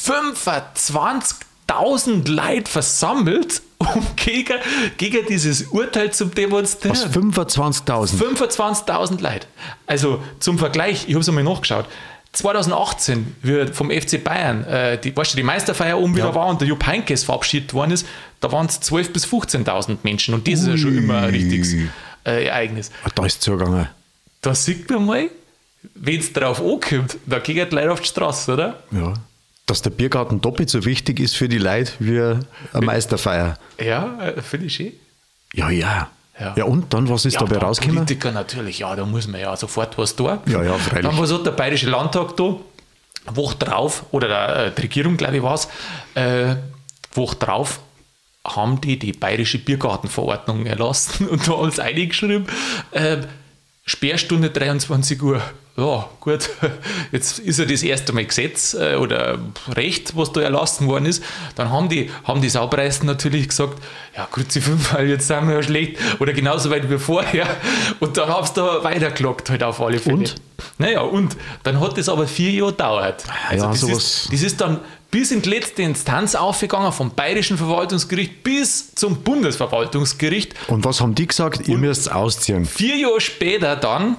25.000 0.04 2.28
Leute 2.28 2.72
versammelt, 2.72 3.62
um 3.78 4.04
gegen, 4.16 4.58
gegen 4.98 5.28
dieses 5.28 5.68
Urteil 5.68 6.12
zu 6.12 6.26
demonstrieren. 6.26 6.98
Was, 6.98 7.12
25.000? 7.46 8.18
25.000 8.18 9.22
Leute. 9.22 9.46
Also 9.86 10.24
zum 10.40 10.58
Vergleich, 10.58 11.06
ich 11.08 11.14
habe 11.14 11.22
es 11.22 11.30
einmal 11.30 11.44
nachgeschaut. 11.44 11.86
2018, 12.32 13.36
wie 13.44 13.68
vom 13.68 13.92
FC 13.92 14.24
Bayern, 14.24 14.64
äh, 14.66 14.98
die, 15.00 15.16
weißt 15.16 15.34
du, 15.34 15.38
die 15.38 15.44
Meisterfeier 15.44 16.00
oben 16.00 16.16
wieder 16.16 16.30
Ja. 16.30 16.36
war 16.36 16.48
und 16.48 16.60
der 16.62 16.68
Jupp 16.68 16.84
Heynckes 16.86 17.24
verabschiedet 17.24 17.74
worden 17.76 17.92
ist, 17.92 18.08
da 18.42 18.52
waren 18.52 18.66
es 18.66 18.82
12.000 18.82 19.12
bis 19.14 19.26
15.000 19.28 19.98
Menschen 20.04 20.34
und 20.34 20.48
das 20.48 20.62
ist 20.62 20.68
ja 20.68 20.76
schon 20.78 20.92
Ui. 20.94 20.98
immer 20.98 21.20
ein 21.20 21.30
richtiges 21.30 21.76
äh, 22.26 22.46
Ereignis. 22.46 22.92
Ah, 23.04 23.10
Da 23.14 23.26
ist 23.26 23.34
es 23.36 23.40
zugegangen. 23.42 23.88
Da 24.42 24.54
sieht 24.56 24.90
man 24.90 25.06
mal, 25.06 25.30
wenn 25.96 26.20
es 26.20 26.34
darauf 26.34 26.60
ankommt, 26.62 27.18
da 27.26 27.40
gehen 27.40 27.68
die 27.70 27.76
Leute 27.76 27.92
auf 27.92 28.02
die 28.02 28.08
Straße, 28.08 28.54
oder? 28.54 28.84
Ja. 28.92 29.14
Dass 29.66 29.82
der 29.82 29.90
Biergarten 29.90 30.42
doppelt 30.42 30.70
so 30.70 30.86
wichtig 30.86 31.20
ist 31.20 31.36
für 31.36 31.50
die 31.50 31.58
Leute 31.58 31.92
wie 32.00 32.20
eine 32.20 32.86
Meisterfeier. 32.86 33.58
Ja, 33.84 34.20
äh, 34.22 34.42
finde 34.42 34.68
ich 34.68 34.76
schön. 34.76 34.94
Ja, 35.54 35.70
ja. 35.70 36.10
Ja. 36.40 36.54
Ja, 36.58 36.66
und 36.66 36.94
dann, 36.94 37.08
was 37.10 37.24
ist 37.26 37.38
dabei 37.38 37.56
dann 37.56 37.64
rausgekommen? 37.64 38.06
Politiker 38.06 38.32
natürlich, 38.32 38.80
ja, 38.80 38.94
da 38.96 39.06
muss 39.06 39.26
man 39.28 39.40
ja 39.40 39.56
sofort 39.56 39.98
was 39.98 40.16
tun. 40.16 40.38
Ja, 40.48 40.62
ja, 40.62 40.74
freilich. 40.74 41.06
Dann 41.08 41.18
was 41.18 41.32
hat 41.32 41.46
der 41.46 41.52
Bayerische 41.52 41.90
Landtag 41.90 42.36
da? 42.36 42.58
Woche 43.34 43.56
drauf, 43.56 44.04
oder 44.12 44.28
der, 44.28 44.56
äh, 44.68 44.72
die 44.76 44.82
Regierung, 44.82 45.18
glaube 45.18 45.38
ich, 45.38 45.42
war 45.44 45.56
es, 45.56 45.68
äh, 46.14 46.58
Woche 47.14 47.38
drauf 47.38 47.80
haben 48.46 48.80
die 48.82 48.98
die 49.00 49.12
Bayerische 49.14 49.58
Biergartenverordnung 49.60 50.66
erlassen 50.66 51.28
und 51.28 51.48
da 51.48 51.54
alles 51.56 51.80
eingeschrieben. 51.80 52.46
Äh, 52.92 53.18
Sperrstunde 53.86 54.50
23 54.50 55.22
Uhr. 55.22 55.42
Ja, 55.78 56.08
gut. 56.22 56.50
Jetzt 57.12 57.38
ist 57.38 57.60
ja 57.60 57.66
das 57.66 57.84
erste 57.84 58.14
Mal 58.14 58.24
Gesetz 58.26 58.74
äh, 58.74 58.96
oder 58.96 59.38
Recht, 59.68 60.16
was 60.16 60.32
da 60.32 60.40
erlassen 60.40 60.88
worden 60.88 61.06
ist. 61.06 61.22
Dann 61.56 61.70
haben 61.70 61.90
die, 61.90 62.10
haben 62.24 62.42
die 62.42 62.48
Saupreisen 62.48 63.06
natürlich 63.08 63.50
gesagt, 63.50 63.84
ja, 64.16 64.26
grüezi 64.32 64.62
fünfmal, 64.62 65.06
jetzt 65.08 65.28
sind 65.28 65.48
wir 65.50 65.56
ja 65.56 65.64
schlecht. 65.64 65.98
Oder 66.20 66.32
genauso 66.32 66.70
weit 66.70 66.90
wie 66.90 66.98
vorher. 66.98 67.46
Und 68.00 68.16
dann 68.16 68.30
haben 68.30 68.48
sie 68.48 68.54
da 68.56 68.84
weitergelockt 68.86 69.50
halt 69.50 69.64
auf 69.64 69.82
alle 69.82 70.00
Fälle. 70.00 70.16
Und? 70.20 70.36
Naja, 70.78 71.02
und 71.02 71.36
dann 71.64 71.82
hat 71.82 71.98
das 71.98 72.08
aber 72.08 72.26
vier 72.26 72.52
Jahre 72.52 72.72
gedauert. 72.72 73.24
Also 73.50 73.66
Ja, 73.66 73.72
das, 73.72 73.82
sowas- 73.82 73.98
ist, 73.98 74.34
das 74.34 74.42
ist 74.44 74.62
dann 74.62 74.80
bis 75.16 75.32
in 75.32 75.42
die 75.42 75.50
letzte 75.50 75.82
Instanz 75.82 76.36
aufgegangen, 76.36 76.92
vom 76.92 77.12
Bayerischen 77.12 77.58
Verwaltungsgericht 77.58 78.44
bis 78.44 78.94
zum 78.96 79.24
Bundesverwaltungsgericht. 79.24 80.54
Und 80.68 80.84
was 80.84 81.00
haben 81.00 81.16
die 81.16 81.26
gesagt? 81.26 81.70
Ihr 81.70 81.78
müsst 81.78 82.12
ausziehen. 82.12 82.66
Vier 82.66 82.98
Jahre 82.98 83.22
später 83.22 83.78
dann, 83.78 84.18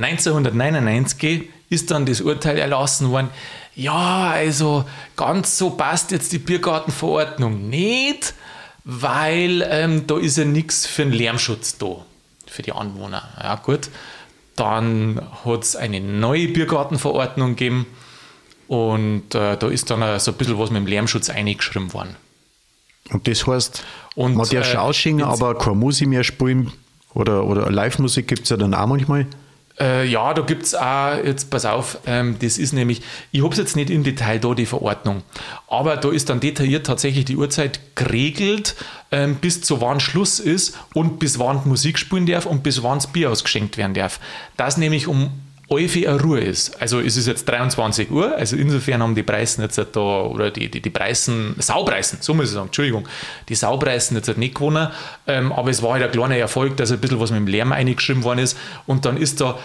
1999, 0.00 1.50
ist 1.68 1.92
dann 1.92 2.04
das 2.04 2.20
Urteil 2.20 2.58
erlassen 2.58 3.10
worden. 3.10 3.30
Ja, 3.76 4.30
also 4.30 4.86
ganz 5.14 5.56
so 5.56 5.70
passt 5.70 6.10
jetzt 6.10 6.32
die 6.32 6.38
Biergartenverordnung 6.38 7.68
nicht, 7.68 8.34
weil 8.82 9.64
ähm, 9.70 10.04
da 10.08 10.18
ist 10.18 10.36
ja 10.36 10.44
nichts 10.44 10.84
für 10.84 11.04
den 11.04 11.12
Lärmschutz 11.12 11.78
da, 11.78 12.04
für 12.48 12.62
die 12.62 12.72
Anwohner. 12.72 13.22
Ja, 13.40 13.54
gut. 13.54 13.88
Dann 14.56 15.22
hat 15.44 15.62
es 15.62 15.76
eine 15.76 16.00
neue 16.00 16.48
Biergartenverordnung 16.48 17.50
gegeben 17.50 17.86
und 18.70 19.34
äh, 19.34 19.56
da 19.56 19.66
ist 19.66 19.90
dann 19.90 20.20
so 20.20 20.30
ein 20.30 20.36
bisschen 20.36 20.56
was 20.56 20.70
mit 20.70 20.78
dem 20.82 20.86
Lärmschutz 20.86 21.28
eingeschrieben 21.28 21.92
worden. 21.92 22.14
Und 23.10 23.26
das 23.26 23.44
heißt, 23.44 23.82
Und, 24.14 24.36
man 24.36 24.48
darf 24.48 24.72
äh, 24.72 24.94
schon 24.94 25.18
jetzt- 25.18 25.26
aber 25.28 25.58
keine 25.58 25.74
Musik 25.74 26.06
mehr 26.06 26.22
spielen 26.22 26.70
oder, 27.12 27.44
oder 27.46 27.68
Live-Musik 27.68 28.28
gibt 28.28 28.44
es 28.44 28.50
ja 28.50 28.56
dann 28.56 28.72
auch 28.72 28.86
manchmal. 28.86 29.26
Äh, 29.80 30.06
ja, 30.06 30.32
da 30.34 30.42
gibt 30.42 30.62
es 30.62 30.76
auch, 30.76 31.16
jetzt 31.16 31.50
pass 31.50 31.64
auf, 31.64 31.98
ähm, 32.06 32.36
das 32.38 32.58
ist 32.58 32.72
nämlich, 32.72 33.02
ich 33.32 33.42
habe 33.42 33.52
es 33.52 33.58
jetzt 33.58 33.74
nicht 33.74 33.90
im 33.90 34.04
Detail 34.04 34.38
da, 34.38 34.54
die 34.54 34.66
Verordnung, 34.66 35.22
aber 35.66 35.96
da 35.96 36.10
ist 36.12 36.28
dann 36.28 36.38
detailliert 36.38 36.86
tatsächlich 36.86 37.24
die 37.24 37.36
Uhrzeit 37.36 37.80
geregelt, 37.96 38.76
ähm, 39.10 39.34
bis 39.34 39.62
zu 39.62 39.80
wann 39.80 39.98
Schluss 39.98 40.38
ist 40.38 40.78
und 40.94 41.18
bis 41.18 41.40
wann 41.40 41.62
Musik 41.64 41.98
spielen 41.98 42.26
darf 42.26 42.46
und 42.46 42.62
bis 42.62 42.84
wann 42.84 42.98
das 42.98 43.08
Bier 43.08 43.32
ausgeschenkt 43.32 43.78
werden 43.78 43.94
darf. 43.94 44.20
Das 44.56 44.76
nämlich 44.76 45.08
um 45.08 45.32
11 45.70 45.96
Uhr 45.96 46.08
eine 46.08 46.20
Ruhe 46.20 46.40
ist. 46.40 46.80
Also 46.82 47.00
es 47.00 47.16
ist 47.16 47.26
jetzt 47.26 47.48
23 47.48 48.10
Uhr, 48.10 48.34
also 48.36 48.56
insofern 48.56 49.02
haben 49.02 49.14
die 49.14 49.22
Preisen 49.22 49.62
jetzt 49.62 49.78
da, 49.78 50.00
oder 50.00 50.50
die, 50.50 50.68
die, 50.68 50.80
die 50.80 50.90
Preisen, 50.90 51.54
Saupreisen, 51.58 52.18
so 52.20 52.34
muss 52.34 52.46
ich 52.46 52.50
sagen, 52.52 52.66
Entschuldigung, 52.66 53.06
die 53.48 53.54
Saupreisen 53.54 54.16
jetzt 54.16 54.26
halt 54.26 54.38
nicht 54.38 54.56
gewonnen, 54.56 54.88
ähm, 55.26 55.52
aber 55.52 55.70
es 55.70 55.80
war 55.82 55.92
halt 55.92 56.02
ein 56.02 56.10
kleiner 56.10 56.36
Erfolg, 56.36 56.76
dass 56.76 56.90
ein 56.90 57.00
bisschen 57.00 57.20
was 57.20 57.30
mit 57.30 57.38
dem 57.38 57.46
Lärm 57.46 57.72
eingeschrieben 57.72 58.24
worden 58.24 58.40
ist 58.40 58.58
und 58.86 59.04
dann 59.04 59.16
ist 59.16 59.40
da 59.40 59.58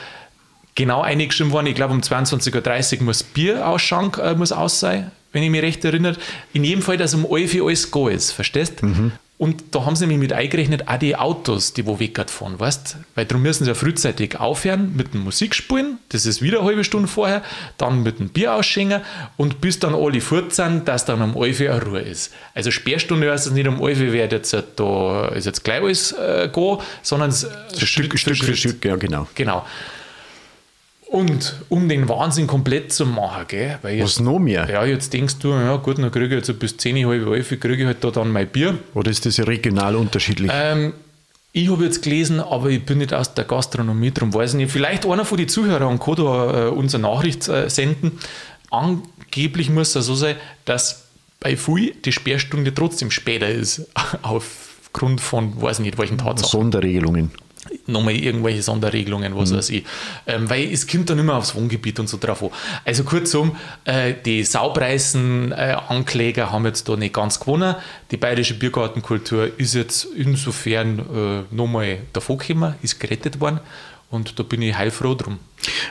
genau 0.76 1.02
eingeschrieben 1.02 1.52
worden, 1.52 1.68
ich 1.68 1.76
glaube 1.76 1.94
um 1.94 2.02
22.30 2.02 2.98
Uhr 2.98 3.04
muss 3.04 3.24
Bier 3.24 3.68
ausschank, 3.68 4.20
äh, 4.20 4.36
muss 4.36 4.52
aus 4.52 4.80
sein, 4.80 5.12
wenn 5.32 5.42
ich 5.42 5.50
mich 5.50 5.64
recht 5.64 5.84
erinnere. 5.84 6.18
In 6.54 6.64
jedem 6.64 6.84
Fall, 6.84 6.98
dass 6.98 7.16
um 7.16 7.26
11 7.26 7.56
Uhr 7.56 7.68
alles 7.68 7.90
go 7.90 8.10
ist, 8.10 8.32
verstehst? 8.32 8.82
Und 9.38 9.76
da 9.76 9.86
haben 9.86 9.96
sie 9.96 10.08
nämlich 10.08 10.30
mit 10.30 10.34
eingerechnet, 10.34 10.88
auch 10.88 10.98
die 10.98 11.16
Autos, 11.16 11.74
die 11.74 11.86
wo 11.86 12.00
weggehen 12.00 12.28
fahren, 12.28 12.60
weißt 12.60 12.98
Weil 13.16 13.26
darum 13.26 13.44
müssen 13.44 13.66
sie 13.66 13.70
ja 13.70 13.76
frühzeitig 13.76 14.40
aufhören 14.40 14.96
mit 14.96 15.14
dem 15.14 15.24
Musikspielen, 15.24 15.95
das 16.16 16.26
ist 16.26 16.42
wieder 16.42 16.60
eine 16.60 16.68
halbe 16.68 16.84
Stunde 16.84 17.08
vorher, 17.08 17.44
dann 17.78 18.04
mit 18.04 18.20
dem 18.20 18.30
Bier 18.30 18.54
ausschenken 18.54 19.02
und 19.38 19.62
bis 19.62 19.80
dann 19.80 19.94
alle 19.94 20.22
fort 20.22 20.54
sind, 20.54 20.88
dass 20.88 21.06
dann 21.06 21.22
um 21.22 21.42
11 21.42 21.60
Uhr 21.62 21.72
eine 21.72 21.84
Ruhe 21.84 22.00
ist. 22.00 22.34
Also 22.54 22.72
Sperrstunde 22.72 23.32
heißt 23.32 23.48
es 23.48 23.54
nicht 23.54 23.68
um 23.68 23.86
11 23.86 24.00
Uhr 24.00 24.14
wird 24.14 24.32
jetzt 24.32 24.54
halt 24.54 24.66
da, 24.78 25.28
ist 25.30 25.46
jetzt 25.46 25.64
gleich 25.64 25.82
alles 25.82 26.12
äh, 26.14 26.50
go, 26.52 26.82
sondern 27.02 27.30
es, 27.30 27.44
äh, 27.44 27.86
Stück, 27.86 28.18
Stück 28.18 28.38
für 28.38 28.56
Stück, 28.56 28.84
ja 28.86 28.96
genau. 28.96 29.28
Genau. 29.36 29.66
Und 31.08 31.62
um 31.70 31.88
den 31.88 32.10
Wahnsinn 32.10 32.48
komplett 32.48 32.92
zu 32.92 33.06
machen, 33.06 33.46
gell? 33.48 33.78
Weil 33.84 34.02
Was 34.02 34.18
jetzt, 34.18 34.22
noch 34.22 34.40
mehr? 34.40 34.68
ja, 34.70 34.84
jetzt 34.86 35.14
denkst 35.14 35.36
du, 35.40 35.52
ja 35.52 35.76
gut, 35.78 36.00
dann 36.00 36.12
kriege 36.12 36.26
ich 36.26 36.48
jetzt 36.48 36.60
bis 36.60 36.76
10, 36.78 37.06
halb 37.06 37.28
11 37.28 37.60
kriege 37.60 37.76
ich 37.76 37.86
halt 37.86 38.04
da 38.04 38.12
dann 38.12 38.32
mein 38.32 38.48
Bier. 38.48 38.78
Oder 38.94 39.12
ist 39.12 39.26
das 39.26 39.40
regional 39.46 39.96
unterschiedlich? 39.96 40.52
Ähm, 40.54 40.94
ich 41.56 41.70
habe 41.70 41.86
jetzt 41.86 42.02
gelesen, 42.02 42.42
aber 42.42 42.70
ich 42.70 42.86
bin 42.86 42.98
nicht 42.98 43.14
aus 43.14 43.34
der 43.34 43.46
Gastronomie, 43.46 44.12
darum 44.12 44.34
weiß 44.34 44.52
ich 44.52 44.58
nicht. 44.58 44.72
Vielleicht 44.74 45.06
einer 45.06 45.24
von 45.24 45.38
den 45.38 45.48
Zuhörern 45.48 46.00
kann 46.00 46.16
da 46.18 46.68
äh, 46.68 46.70
unsere 46.70 47.02
Nachricht 47.02 47.48
äh, 47.48 47.70
senden. 47.70 48.20
Angeblich 48.72 49.70
muss 49.70 49.96
es 49.96 50.06
so 50.06 50.16
sein, 50.16 50.36
dass 50.66 51.06
bei 51.40 51.56
Fui 51.56 51.96
die 52.04 52.12
Sperrstunde 52.12 52.74
trotzdem 52.74 53.10
später 53.10 53.48
ist, 53.48 53.88
aufgrund 54.22 55.22
von, 55.22 55.62
weiß 55.62 55.80
ich 55.80 55.86
nicht, 55.86 55.98
welchen 55.98 56.18
Tatsachen. 56.18 56.52
Sonderregelungen. 56.52 57.32
Nochmal 57.88 58.16
irgendwelche 58.16 58.62
Sonderregelungen, 58.62 59.36
was 59.36 59.54
weiß 59.54 59.70
ich. 59.70 59.84
Ähm, 60.28 60.50
weil 60.50 60.72
es 60.72 60.88
kommt 60.88 61.10
dann 61.10 61.20
immer 61.20 61.36
aufs 61.36 61.56
Wohngebiet 61.56 62.00
und 62.00 62.10
so 62.10 62.18
drauf 62.18 62.44
an. 62.44 62.50
Also 62.84 63.04
kurzum, 63.04 63.56
äh, 63.86 64.14
die 64.26 64.44
Saupreisen-Ankläger 64.44 66.44
äh, 66.44 66.48
haben 66.48 66.66
jetzt 66.66 66.90
da 66.90 66.96
nicht 66.96 67.14
ganz 67.14 67.40
gewonnen. 67.40 67.76
Die 68.12 68.18
bayerische 68.18 68.56
Biergartenkultur 68.56 69.60
ist 69.60 69.76
jetzt 69.76 70.08
insofern 70.16 71.00
äh, 71.00 71.56
nochmal 71.56 72.00
davon 72.14 72.38
gekommen, 72.38 72.76
ist 72.82 73.00
gerettet 73.00 73.40
worden 73.40 73.60
und 74.10 74.40
da 74.40 74.44
bin 74.44 74.62
ich 74.62 74.78
heilfroh 74.78 75.16
drum. 75.16 75.40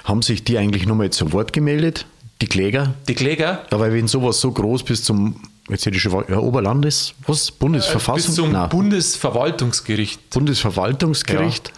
Haben 0.05 0.23
sich 0.23 0.45
die 0.45 0.59
eigentlich 0.59 0.87
nochmal 0.87 1.11
zu 1.11 1.33
Wort 1.33 1.53
gemeldet? 1.53 2.07
Die 2.41 2.47
Kläger? 2.47 2.95
Die 3.09 3.15
Kläger? 3.15 3.65
Ja, 3.71 3.81
weil 3.81 3.93
wenn 3.93 4.09
sowas 4.09 4.41
so 4.41 4.51
groß 4.51 4.85
bis 4.85 5.05
zum 5.05 5.41
jetzt 5.69 5.87
hätte 5.87 5.97
ich 5.97 6.03
schon 6.03 6.25
ja, 6.29 6.39
Oberlandes, 6.39 7.15
was? 7.27 7.51
Bundesverfassung? 7.51 8.27
Bis 8.27 8.35
zum 8.35 8.53
Nein. 8.53 8.69
Bundesverwaltungsgericht. 8.69 10.31
Bundesverwaltungsgericht. 10.31 11.73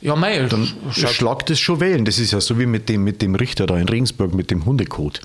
Ja, 0.00 0.10
ja 0.10 0.16
mei, 0.16 0.40
dann 0.40 0.68
schlagt 0.92 1.50
es 1.50 1.60
schon 1.60 1.80
wählen. 1.80 2.04
Das 2.04 2.18
ist 2.18 2.32
ja 2.32 2.40
so 2.40 2.58
wie 2.58 2.66
mit 2.66 2.88
dem, 2.88 3.04
mit 3.04 3.22
dem 3.22 3.34
Richter 3.34 3.66
da 3.66 3.76
in 3.76 3.88
Regensburg 3.88 4.34
mit 4.34 4.50
dem 4.50 4.64
Hundekot. 4.64 5.20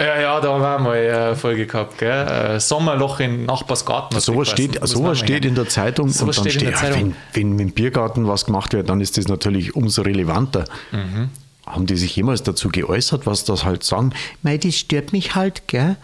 Ja, 0.00 0.20
ja, 0.20 0.40
da 0.40 0.52
haben 0.52 0.62
wir 0.62 0.78
mal 0.78 0.96
eine 0.96 1.34
Folge 1.34 1.66
gehabt, 1.66 1.98
gell? 1.98 2.08
Äh, 2.08 2.60
Sommerloch 2.60 3.18
in 3.18 3.46
Nachbarsgarten. 3.46 4.20
Sowas 4.20 4.48
steht, 4.48 4.78
sowas 4.86 5.18
steht 5.18 5.44
in 5.44 5.56
der 5.56 5.68
Zeitung 5.68 6.08
so 6.08 6.24
und 6.24 6.38
dann 6.38 6.48
steht, 6.48 6.70
ja, 6.70 6.94
wenn, 6.94 7.16
wenn 7.32 7.58
dem 7.58 7.72
Biergarten 7.72 8.28
was 8.28 8.44
gemacht 8.44 8.72
wird, 8.74 8.88
dann 8.88 9.00
ist 9.00 9.18
das 9.18 9.26
natürlich 9.26 9.74
umso 9.74 10.02
relevanter. 10.02 10.66
Mhm. 10.92 11.30
Haben 11.66 11.86
die 11.86 11.96
sich 11.96 12.14
jemals 12.14 12.44
dazu 12.44 12.68
geäußert, 12.68 13.26
was 13.26 13.44
das 13.44 13.64
halt 13.64 13.82
sagen? 13.82 14.12
Mei, 14.42 14.56
das 14.56 14.76
stört 14.76 15.12
mich 15.12 15.34
halt, 15.34 15.66
gell? 15.66 15.96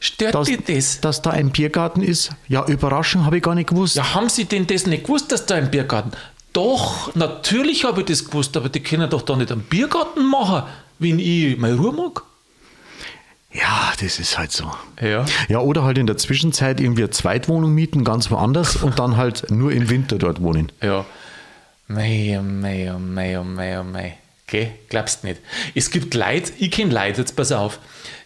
Stört 0.00 0.34
dass, 0.34 0.46
dich 0.46 0.64
das? 0.66 1.00
Dass 1.00 1.22
da 1.22 1.30
ein 1.30 1.50
Biergarten 1.50 2.02
ist? 2.02 2.30
Ja, 2.48 2.64
überraschend, 2.66 3.24
habe 3.24 3.38
ich 3.38 3.42
gar 3.42 3.54
nicht 3.54 3.70
gewusst. 3.70 3.96
Ja, 3.96 4.14
haben 4.14 4.28
Sie 4.28 4.44
denn 4.44 4.66
das 4.66 4.86
nicht 4.86 5.04
gewusst, 5.04 5.32
dass 5.32 5.46
da 5.46 5.56
ein 5.56 5.70
Biergarten 5.70 6.12
Doch, 6.52 7.14
natürlich 7.14 7.84
habe 7.84 8.00
ich 8.00 8.06
das 8.06 8.24
gewusst, 8.24 8.56
aber 8.56 8.68
die 8.68 8.80
können 8.80 9.08
doch 9.10 9.22
da 9.22 9.36
nicht 9.36 9.50
einen 9.52 9.62
Biergarten 9.62 10.28
machen, 10.28 10.64
wenn 10.98 11.18
ich 11.18 11.56
meine 11.58 11.76
Ruhe 11.76 11.92
mag. 11.92 12.22
Ja, 13.52 13.92
das 14.00 14.18
ist 14.18 14.38
halt 14.38 14.52
so. 14.52 14.70
Ja. 15.00 15.24
Ja, 15.48 15.60
oder 15.60 15.82
halt 15.82 15.98
in 15.98 16.06
der 16.06 16.16
Zwischenzeit 16.18 16.80
irgendwie 16.80 17.02
eine 17.02 17.10
Zweitwohnung 17.10 17.72
mieten, 17.72 18.04
ganz 18.04 18.30
woanders 18.30 18.76
und 18.76 18.98
dann 18.98 19.16
halt 19.16 19.50
nur 19.50 19.72
im 19.72 19.88
Winter 19.88 20.18
dort 20.18 20.42
wohnen. 20.42 20.70
Ja. 20.82 21.06
Mei, 21.88 22.36
oh 22.38 22.42
mei, 22.42 22.92
oh 22.94 22.98
mei, 22.98 23.40
oh 23.40 23.44
mei, 23.44 23.80
oh 23.80 23.84
mei. 23.84 24.18
Okay, 24.46 24.72
glaubst 24.88 25.24
nicht. 25.24 25.40
Es 25.74 25.90
gibt 25.90 26.14
Leute, 26.14 26.52
ich 26.58 26.70
kenne 26.70 26.92
Leute, 26.92 27.22
jetzt 27.22 27.34
pass 27.36 27.50
auf. 27.50 27.78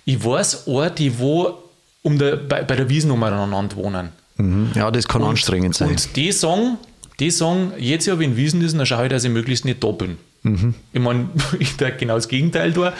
Ich 0.04 0.24
weiß 0.24 0.66
auch, 0.66 0.88
die 0.90 1.18
wo 1.18 1.61
um 2.02 2.18
der, 2.18 2.36
bei, 2.36 2.62
bei 2.62 2.76
der 2.76 2.88
Wiesnummer 2.88 3.28
aneinander 3.28 3.76
wohnen. 3.76 4.08
Mhm. 4.36 4.70
Ja, 4.74 4.90
das 4.90 5.08
kann 5.08 5.22
und, 5.22 5.30
anstrengend 5.30 5.74
sein. 5.74 5.88
Und 5.88 6.16
die 6.16 6.32
sagen, 6.32 6.78
die 7.20 7.30
sagen, 7.30 7.72
jetzt 7.78 8.06
ja, 8.06 8.18
wenn 8.18 8.36
Wiesen 8.36 8.62
ist, 8.62 8.76
dann 8.76 8.86
schaue 8.86 9.04
ich, 9.04 9.10
dass 9.10 9.24
ich 9.24 9.30
möglichst 9.30 9.64
nicht 9.64 9.80
bin. 9.98 10.18
Mhm. 10.42 10.74
Ich 10.92 11.00
meine, 11.00 11.28
ich 11.58 11.76
denke 11.76 11.98
genau 11.98 12.14
das 12.14 12.28
Gegenteil 12.28 12.72
da. 12.72 12.92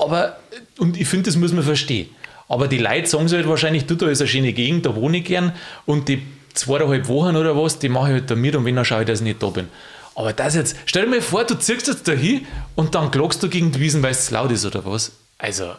Aber, 0.00 0.36
und 0.78 1.00
ich 1.00 1.08
finde, 1.08 1.26
das 1.26 1.36
muss 1.36 1.52
man 1.52 1.64
verstehen. 1.64 2.08
Aber 2.48 2.68
die 2.68 2.78
Leute 2.78 3.06
sagen 3.06 3.28
sich 3.28 3.38
halt 3.38 3.48
wahrscheinlich, 3.48 3.86
du, 3.86 3.94
da 3.94 4.08
ist 4.08 4.20
eine 4.20 4.28
schöne 4.28 4.52
Gegend, 4.52 4.84
da 4.84 4.94
wohne 4.94 5.18
ich 5.18 5.24
gern. 5.24 5.52
Und 5.86 6.08
die 6.08 6.22
zweieinhalb 6.52 7.08
Wochen 7.08 7.36
oder 7.36 7.56
was, 7.56 7.78
die 7.78 7.88
mache 7.88 8.08
ich 8.08 8.12
halt 8.12 8.30
da 8.30 8.34
mit 8.34 8.54
und 8.54 8.64
wenn, 8.66 8.76
dann 8.76 8.84
schaue 8.84 9.02
ich, 9.02 9.06
dass 9.06 9.20
ich 9.20 9.24
nicht 9.24 9.42
da 9.42 9.48
bin. 9.48 9.68
Aber 10.14 10.34
das 10.34 10.54
jetzt, 10.54 10.76
stell 10.84 11.04
dir 11.04 11.10
mal 11.10 11.20
vor, 11.22 11.44
du 11.44 11.54
ziehst 11.54 11.86
jetzt 11.86 12.06
da 12.06 12.12
hin 12.12 12.46
und 12.74 12.94
dann 12.94 13.10
klagst 13.10 13.42
du 13.42 13.48
gegen 13.48 13.72
die 13.72 13.80
Wiesen, 13.80 14.02
weil 14.02 14.10
es 14.10 14.30
laut 14.30 14.50
ist 14.52 14.66
oder 14.66 14.84
was. 14.84 15.12
Also, 15.38 15.72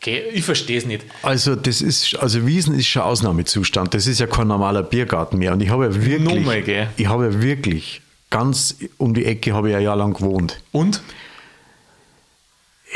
okay, 0.00 0.22
ich 0.32 0.44
verstehe 0.44 0.78
es 0.78 0.86
nicht. 0.86 1.04
Also, 1.22 1.54
das 1.54 1.80
ist, 1.82 2.16
also 2.16 2.46
Wiesen 2.46 2.74
ist 2.78 2.86
schon 2.86 3.02
Ausnahmezustand. 3.02 3.94
Das 3.94 4.06
ist 4.06 4.20
ja 4.20 4.26
kein 4.26 4.48
normaler 4.48 4.82
Biergarten 4.82 5.38
mehr. 5.38 5.52
Und 5.52 5.62
ich 5.62 5.70
habe 5.70 5.84
ja 5.86 5.94
wirklich, 5.94 6.20
Nochmal, 6.20 6.62
gell? 6.62 6.88
ich 6.96 7.06
habe 7.06 7.26
ja 7.26 7.42
wirklich 7.42 8.02
ganz 8.30 8.76
um 8.96 9.12
die 9.12 9.24
Ecke 9.26 9.52
habe 9.52 9.70
ich 9.70 9.76
ein 9.76 9.82
Jahr 9.82 9.96
lang 9.96 10.14
gewohnt. 10.14 10.60
Und? 10.72 11.02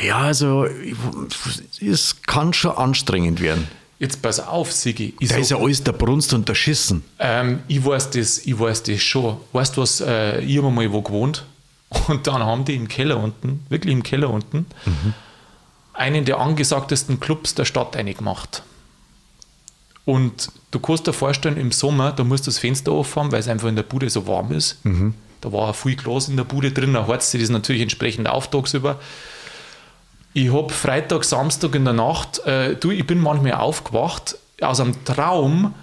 Ja, 0.03 0.19
also 0.19 0.67
es 1.81 2.23
kann 2.23 2.53
schon 2.53 2.73
anstrengend 2.73 3.41
werden. 3.41 3.69
Jetzt 3.99 4.23
pass 4.23 4.41
auf, 4.41 4.73
Sigi. 4.73 5.15
da 5.21 5.37
ist 5.37 5.51
ja 5.51 5.57
alles 5.57 5.85
der 5.85 5.93
Brunst 5.93 6.35
und 6.35 6.49
der 6.49 6.55
Schissen. 6.55 7.05
Ähm, 7.19 7.61
ich, 7.69 7.85
weiß 7.85 8.11
das, 8.11 8.39
ich 8.39 8.59
weiß 8.59 8.83
das 8.83 9.01
schon. 9.03 9.37
Weißt 9.53 9.77
du 9.77 9.83
was, 9.83 10.01
äh, 10.01 10.41
ich 10.41 10.59
habe 10.59 10.71
mal 10.71 10.93
wo 10.93 11.01
gewohnt 11.01 11.45
und 12.09 12.27
dann 12.27 12.43
haben 12.43 12.65
die 12.65 12.75
im 12.75 12.89
Keller 12.89 13.23
unten, 13.23 13.65
wirklich 13.69 13.93
im 13.93 14.03
Keller 14.03 14.31
unten, 14.31 14.67
mhm. 14.85 15.15
Einen 15.95 16.25
der 16.25 16.39
angesagtesten 16.39 17.21
Clubs 17.21 17.55
der 17.55 17.65
Stadt 17.65 17.93
gemacht. 17.93 18.63
Und 20.05 20.51
du 20.71 20.81
kannst 20.81 21.07
dir 21.07 21.13
vorstellen, 21.13 21.57
im 21.57 21.73
Sommer, 21.73 22.13
da 22.13 22.25
musst 22.25 22.47
du 22.47 22.51
das 22.51 22.59
Fenster 22.59 22.93
aufhaben, 22.93 23.33
weil 23.33 23.41
es 23.41 23.49
einfach 23.49 23.69
in 23.69 23.77
der 23.77 23.85
Bude 23.85 24.11
so 24.11 24.27
warm 24.27 24.53
ist. 24.53 24.85
Mhm. 24.85 25.15
Da 25.41 25.53
war 25.53 25.73
viel 25.73 25.97
Glas 25.97 26.29
in 26.29 26.37
der 26.37 26.45
Bude 26.45 26.73
drin, 26.73 26.95
da 26.95 27.07
heizt 27.07 27.31
sich 27.31 27.41
das 27.41 27.51
natürlich 27.51 27.83
entsprechend 27.83 28.29
auf 28.29 28.51
tagsüber. 28.51 28.99
Ich 30.35 30.53
habe 30.53 30.73
Freitag, 30.73 31.25
Samstag 31.25 31.75
in 31.75 31.85
der 31.85 31.95
Nacht, 31.95 32.41
äh, 32.41 32.75
du, 32.77 32.91
ich 32.91 33.07
bin 33.07 33.21
manchmal 33.21 33.53
aufgewacht 33.53 34.37
aus 34.61 34.81
einem 34.81 35.05
Traum 35.05 35.75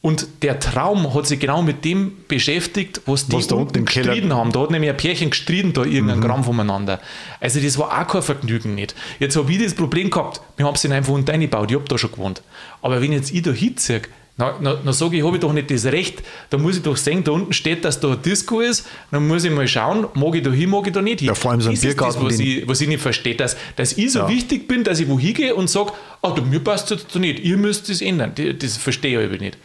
und 0.00 0.28
der 0.42 0.60
Traum 0.60 1.12
hat 1.12 1.26
sich 1.26 1.40
genau 1.40 1.60
mit 1.60 1.84
dem 1.84 2.12
beschäftigt, 2.28 3.00
was 3.06 3.26
die 3.26 3.32
was 3.32 3.48
da 3.48 3.56
unten 3.56 3.84
gestritten 3.84 4.32
haben. 4.32 4.52
Da 4.52 4.60
hat 4.60 4.70
nämlich 4.70 4.90
ein 4.90 4.96
Pärchen 4.96 5.30
gestritten, 5.30 5.72
da 5.72 5.82
irgendein 5.82 6.18
mhm. 6.18 6.22
Gramm 6.22 6.44
voneinander. 6.44 7.00
Also 7.40 7.60
das 7.60 7.78
war 7.78 8.00
auch 8.00 8.06
kein 8.06 8.22
Vergnügen 8.22 8.76
nicht. 8.76 8.94
Jetzt 9.18 9.36
habe 9.36 9.50
ich 9.50 9.62
das 9.62 9.74
Problem 9.74 10.10
gehabt, 10.10 10.40
wir 10.56 10.66
haben 10.66 10.76
sie 10.76 10.88
einfach 10.92 11.12
unten 11.12 11.28
reingebaut, 11.28 11.70
ich 11.70 11.76
habe 11.76 11.88
da 11.88 11.98
schon 11.98 12.12
gewohnt. 12.12 12.42
Aber 12.80 13.02
wenn 13.02 13.12
jetzt 13.12 13.32
ich 13.32 13.42
da 13.42 13.50
hinziehe, 13.50 14.02
na, 14.36 14.54
na, 14.60 14.78
na 14.84 14.92
sage 14.92 15.16
ich, 15.16 15.24
habe 15.24 15.34
ich 15.34 15.40
doch 15.40 15.52
nicht 15.52 15.68
das 15.68 15.84
Recht, 15.86 16.22
da 16.50 16.58
muss 16.58 16.76
ich 16.76 16.82
doch 16.84 16.96
sehen, 16.96 17.24
da 17.24 17.32
unten 17.32 17.52
steht, 17.52 17.84
dass 17.84 17.98
da 17.98 18.12
ein 18.12 18.22
Disco 18.22 18.60
ist, 18.60 18.86
dann 19.10 19.26
muss 19.26 19.42
ich 19.42 19.50
mal 19.50 19.66
schauen, 19.66 20.06
mag 20.14 20.32
ich 20.36 20.44
da 20.44 20.52
hin, 20.52 20.70
mag 20.70 20.86
ich 20.86 20.92
da 20.92 21.02
nicht 21.02 21.18
hin. 21.18 21.26
Ja, 21.26 21.34
vor 21.34 21.50
allem 21.50 21.60
so 21.60 21.70
ein 21.70 21.74
das 21.74 21.82
Biergarten. 21.82 22.24
Ist 22.28 22.38
das, 22.38 22.38
was, 22.38 22.46
ich, 22.46 22.68
was 22.68 22.80
ich 22.80 22.86
nicht 22.86 23.02
verstehe, 23.02 23.34
dass, 23.34 23.56
dass 23.74 23.94
ich 23.94 24.12
so 24.12 24.20
ja. 24.20 24.28
wichtig 24.28 24.68
bin, 24.68 24.84
dass 24.84 25.00
ich 25.00 25.08
wo 25.08 25.18
hingehe 25.18 25.56
und 25.56 25.68
sage, 25.68 25.90
ah, 26.22 26.34
oh, 26.38 26.40
mir 26.40 26.60
passt 26.60 26.92
das 26.92 27.04
da 27.08 27.18
nicht, 27.18 27.40
ihr 27.40 27.56
müsst 27.56 27.88
das 27.88 28.00
ändern. 28.00 28.30
Das, 28.36 28.46
das 28.60 28.76
verstehe 28.76 29.20
ich 29.20 29.26
aber 29.26 29.38
nicht. 29.38 29.58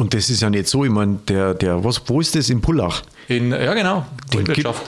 Und 0.00 0.14
das 0.14 0.30
ist 0.30 0.40
ja 0.40 0.48
nicht 0.48 0.66
so, 0.66 0.82
ich 0.82 0.90
meine, 0.90 1.18
der, 1.28 1.52
der, 1.52 1.84
was, 1.84 2.00
wo 2.06 2.22
ist 2.22 2.34
das 2.34 2.48
in 2.48 2.62
Pullach? 2.62 3.02
In, 3.28 3.50
ja, 3.50 3.74
genau. 3.74 4.06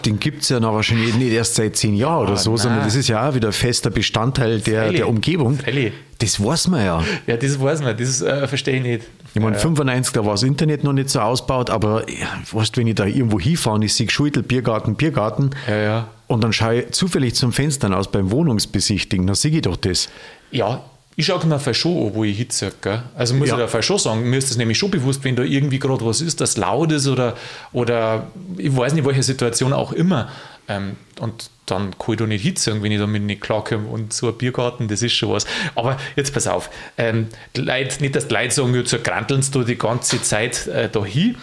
Den 0.06 0.18
gibt 0.18 0.42
es 0.42 0.48
ja 0.48 0.58
noch 0.58 0.72
wahrscheinlich 0.72 1.14
nicht 1.16 1.32
erst 1.32 1.56
seit 1.56 1.76
zehn 1.76 1.94
Jahren 1.94 2.22
oder 2.22 2.32
ah, 2.32 2.36
so, 2.38 2.52
nein. 2.52 2.58
sondern 2.58 2.84
das 2.84 2.94
ist 2.94 3.08
ja 3.08 3.28
auch 3.28 3.34
wieder 3.34 3.52
fester 3.52 3.90
Bestandteil 3.90 4.60
der, 4.60 4.90
der 4.90 5.06
Umgebung. 5.06 5.58
Freilich. 5.58 5.92
Das 6.16 6.42
weiß 6.42 6.68
man 6.68 6.82
ja. 6.82 7.04
Ja, 7.26 7.36
das 7.36 7.60
weiß 7.60 7.82
man, 7.82 7.94
das 7.94 8.22
äh, 8.22 8.48
verstehe 8.48 8.76
ich 8.76 8.82
nicht. 8.82 9.02
Ich 9.34 9.42
meine, 9.42 9.56
ja. 9.56 9.60
95, 9.60 10.14
da 10.14 10.24
war 10.24 10.32
das 10.32 10.44
Internet 10.44 10.82
noch 10.82 10.94
nicht 10.94 11.10
so 11.10 11.20
ausgebaut, 11.20 11.68
aber 11.68 12.08
ja, 12.08 12.28
weißt, 12.50 12.78
wenn 12.78 12.86
ich 12.86 12.94
da 12.94 13.04
irgendwo 13.04 13.38
hinfahre 13.38 13.76
und 13.76 13.82
ich 13.82 13.92
sehe 13.92 14.08
Schultel, 14.08 14.42
Biergarten, 14.42 14.94
Biergarten, 14.94 15.50
ja, 15.68 15.76
ja. 15.76 16.08
und 16.26 16.42
dann 16.42 16.54
schaue 16.54 16.84
ich 16.84 16.92
zufällig 16.92 17.34
zum 17.34 17.52
Fenster 17.52 17.94
aus 17.94 18.10
beim 18.10 18.30
Wohnungsbesichtigen, 18.30 19.26
dann 19.26 19.36
sehe 19.36 19.50
ich 19.50 19.60
doch 19.60 19.76
das. 19.76 20.08
Ja, 20.50 20.82
ich 21.14 21.26
schaue 21.26 21.44
mir 21.46 21.56
auf 21.56 21.74
schon 21.74 22.08
an, 22.08 22.14
wo 22.14 22.24
ich 22.24 22.36
hitzig. 22.36 22.72
Also 23.14 23.34
muss 23.34 23.48
ja. 23.48 23.58
ich 23.58 23.70
da 23.70 23.82
schon 23.82 23.98
sagen, 23.98 24.28
mir 24.28 24.38
ist 24.38 24.50
das 24.50 24.56
nämlich 24.56 24.78
schon 24.78 24.90
bewusst, 24.90 25.22
wenn 25.24 25.36
da 25.36 25.42
irgendwie 25.42 25.78
gerade 25.78 26.04
was 26.04 26.20
ist, 26.20 26.40
das 26.40 26.56
laut 26.56 26.90
ist 26.92 27.06
oder, 27.06 27.36
oder 27.72 28.28
ich 28.56 28.74
weiß 28.74 28.94
nicht, 28.94 29.04
welche 29.04 29.22
Situation 29.22 29.72
auch 29.72 29.92
immer. 29.92 30.30
Ähm, 30.68 30.96
und 31.20 31.50
dann 31.66 31.96
kann 31.98 32.14
ich 32.14 32.18
da 32.18 32.26
nicht 32.26 32.42
hitzig, 32.42 32.82
wenn 32.82 32.92
ich 32.92 32.98
damit 32.98 33.22
nicht 33.22 33.42
klarkomme. 33.42 33.88
Und 33.88 34.12
so 34.12 34.28
ein 34.28 34.38
Biergarten, 34.38 34.88
das 34.88 35.02
ist 35.02 35.12
schon 35.12 35.30
was. 35.30 35.44
Aber 35.74 35.98
jetzt 36.16 36.32
pass 36.32 36.46
auf, 36.46 36.70
ähm, 36.96 37.28
Leute, 37.56 38.00
nicht, 38.00 38.16
dass 38.16 38.28
die 38.28 38.34
Leute 38.34 38.54
sagen, 38.54 38.74
jetzt 38.74 39.04
granteln 39.04 39.44
du 39.52 39.64
die 39.64 39.76
ganze 39.76 40.22
Zeit 40.22 40.66
äh, 40.68 40.88
da 40.88 41.04
hin. 41.04 41.36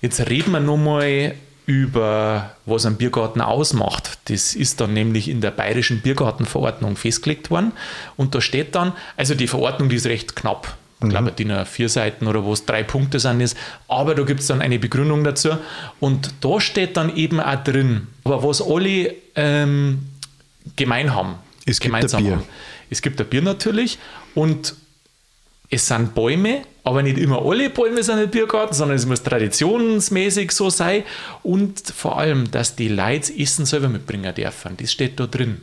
Jetzt 0.00 0.28
reden 0.28 0.50
wir 0.52 0.60
nochmal 0.60 1.34
über 1.66 2.56
was 2.66 2.86
ein 2.86 2.96
Biergarten 2.96 3.40
ausmacht. 3.40 4.18
Das 4.24 4.54
ist 4.54 4.80
dann 4.80 4.92
nämlich 4.92 5.28
in 5.28 5.40
der 5.40 5.50
bayerischen 5.50 6.00
Biergartenverordnung 6.00 6.96
festgelegt 6.96 7.50
worden. 7.50 7.72
Und 8.16 8.34
da 8.34 8.40
steht 8.40 8.74
dann, 8.74 8.92
also 9.16 9.34
die 9.34 9.46
Verordnung, 9.46 9.88
die 9.88 9.96
ist 9.96 10.06
recht 10.06 10.34
knapp. 10.34 10.76
Ich 11.02 11.08
glaube, 11.08 11.32
mhm. 11.32 11.36
die 11.36 11.64
vier 11.66 11.88
Seiten 11.88 12.26
oder 12.26 12.44
wo 12.44 12.52
es 12.52 12.64
drei 12.64 12.82
Punkte 12.82 13.18
sind 13.18 13.40
ist. 13.40 13.56
Aber 13.88 14.14
da 14.14 14.22
gibt 14.22 14.40
es 14.40 14.46
dann 14.46 14.60
eine 14.60 14.78
Begründung 14.78 15.24
dazu. 15.24 15.50
Und 16.00 16.32
da 16.40 16.60
steht 16.60 16.96
dann 16.96 17.16
eben 17.16 17.40
auch 17.40 17.62
drin, 17.62 18.08
aber 18.24 18.42
was 18.44 18.62
alle 18.62 19.14
ähm, 19.34 20.06
gemein 20.76 21.14
haben. 21.14 21.34
Es 21.66 21.80
gibt 21.80 21.94
ein 21.94 22.06
Bier. 22.06 22.32
Haben. 22.36 22.42
Es 22.90 23.02
gibt 23.02 23.20
ein 23.20 23.26
Bier 23.26 23.42
natürlich. 23.42 23.98
Und 24.34 24.74
es 25.72 25.86
sind 25.86 26.14
Bäume, 26.14 26.62
aber 26.84 27.02
nicht 27.02 27.16
immer 27.16 27.42
alle 27.42 27.70
Bäume 27.70 28.02
sind 28.02 28.18
im 28.18 28.28
Biergarten, 28.28 28.74
sondern 28.74 28.96
es 28.96 29.06
muss 29.06 29.22
traditionsmäßig 29.22 30.52
so 30.52 30.68
sein 30.68 31.02
und 31.42 31.80
vor 31.80 32.18
allem, 32.18 32.50
dass 32.50 32.76
die 32.76 32.88
Leute 32.88 33.32
Essen 33.36 33.64
selber 33.64 33.88
mitbringen 33.88 34.34
dürfen. 34.34 34.76
Das 34.76 34.92
steht 34.92 35.18
da 35.18 35.26
drin. 35.26 35.62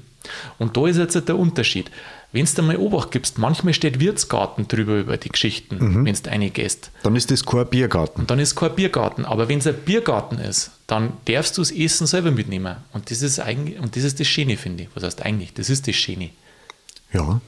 Und 0.58 0.76
da 0.76 0.88
ist 0.88 0.98
jetzt 0.98 1.28
der 1.28 1.38
Unterschied. 1.38 1.92
Wenn 2.32 2.46
du 2.46 2.62
mal 2.64 2.78
Obacht 2.78 3.12
gibst, 3.12 3.38
manchmal 3.38 3.74
steht 3.76 4.00
Wirtsgarten 4.00 4.68
drüber 4.68 5.00
über 5.00 5.18
die 5.18 5.30
Geschichten, 5.30 5.78
mhm. 5.78 6.06
wenn 6.06 6.16
du 6.16 6.30
reingehst. 6.30 6.90
Dann 7.04 7.16
ist 7.16 7.30
das 7.30 7.46
kein 7.46 7.68
Biergarten. 7.68 8.26
Dann 8.26 8.40
ist 8.40 8.56
kein 8.56 8.74
Biergarten. 8.76 9.26
Aber 9.26 9.48
wenn 9.48 9.60
es 9.60 9.68
ein 9.68 9.76
Biergarten 9.76 10.40
ist, 10.40 10.72
dann 10.88 11.14
darfst 11.26 11.56
du 11.58 11.62
das 11.62 11.72
Essen 11.72 12.08
selber 12.08 12.32
mitnehmen. 12.32 12.78
Und 12.94 13.12
das 13.12 13.22
ist 13.22 13.40
eigentlich, 13.40 13.80
und 13.80 13.96
das 13.96 14.04
ist 14.04 14.20
das 14.20 14.28
Schöne, 14.28 14.58
finde 14.58 14.84
ich. 14.84 14.90
Was 14.96 15.04
heißt 15.04 15.24
eigentlich? 15.24 15.54
Das 15.54 15.70
ist 15.70 15.88
das 15.88 15.96
Schöne. 15.96 16.32
Ja. 17.14 17.42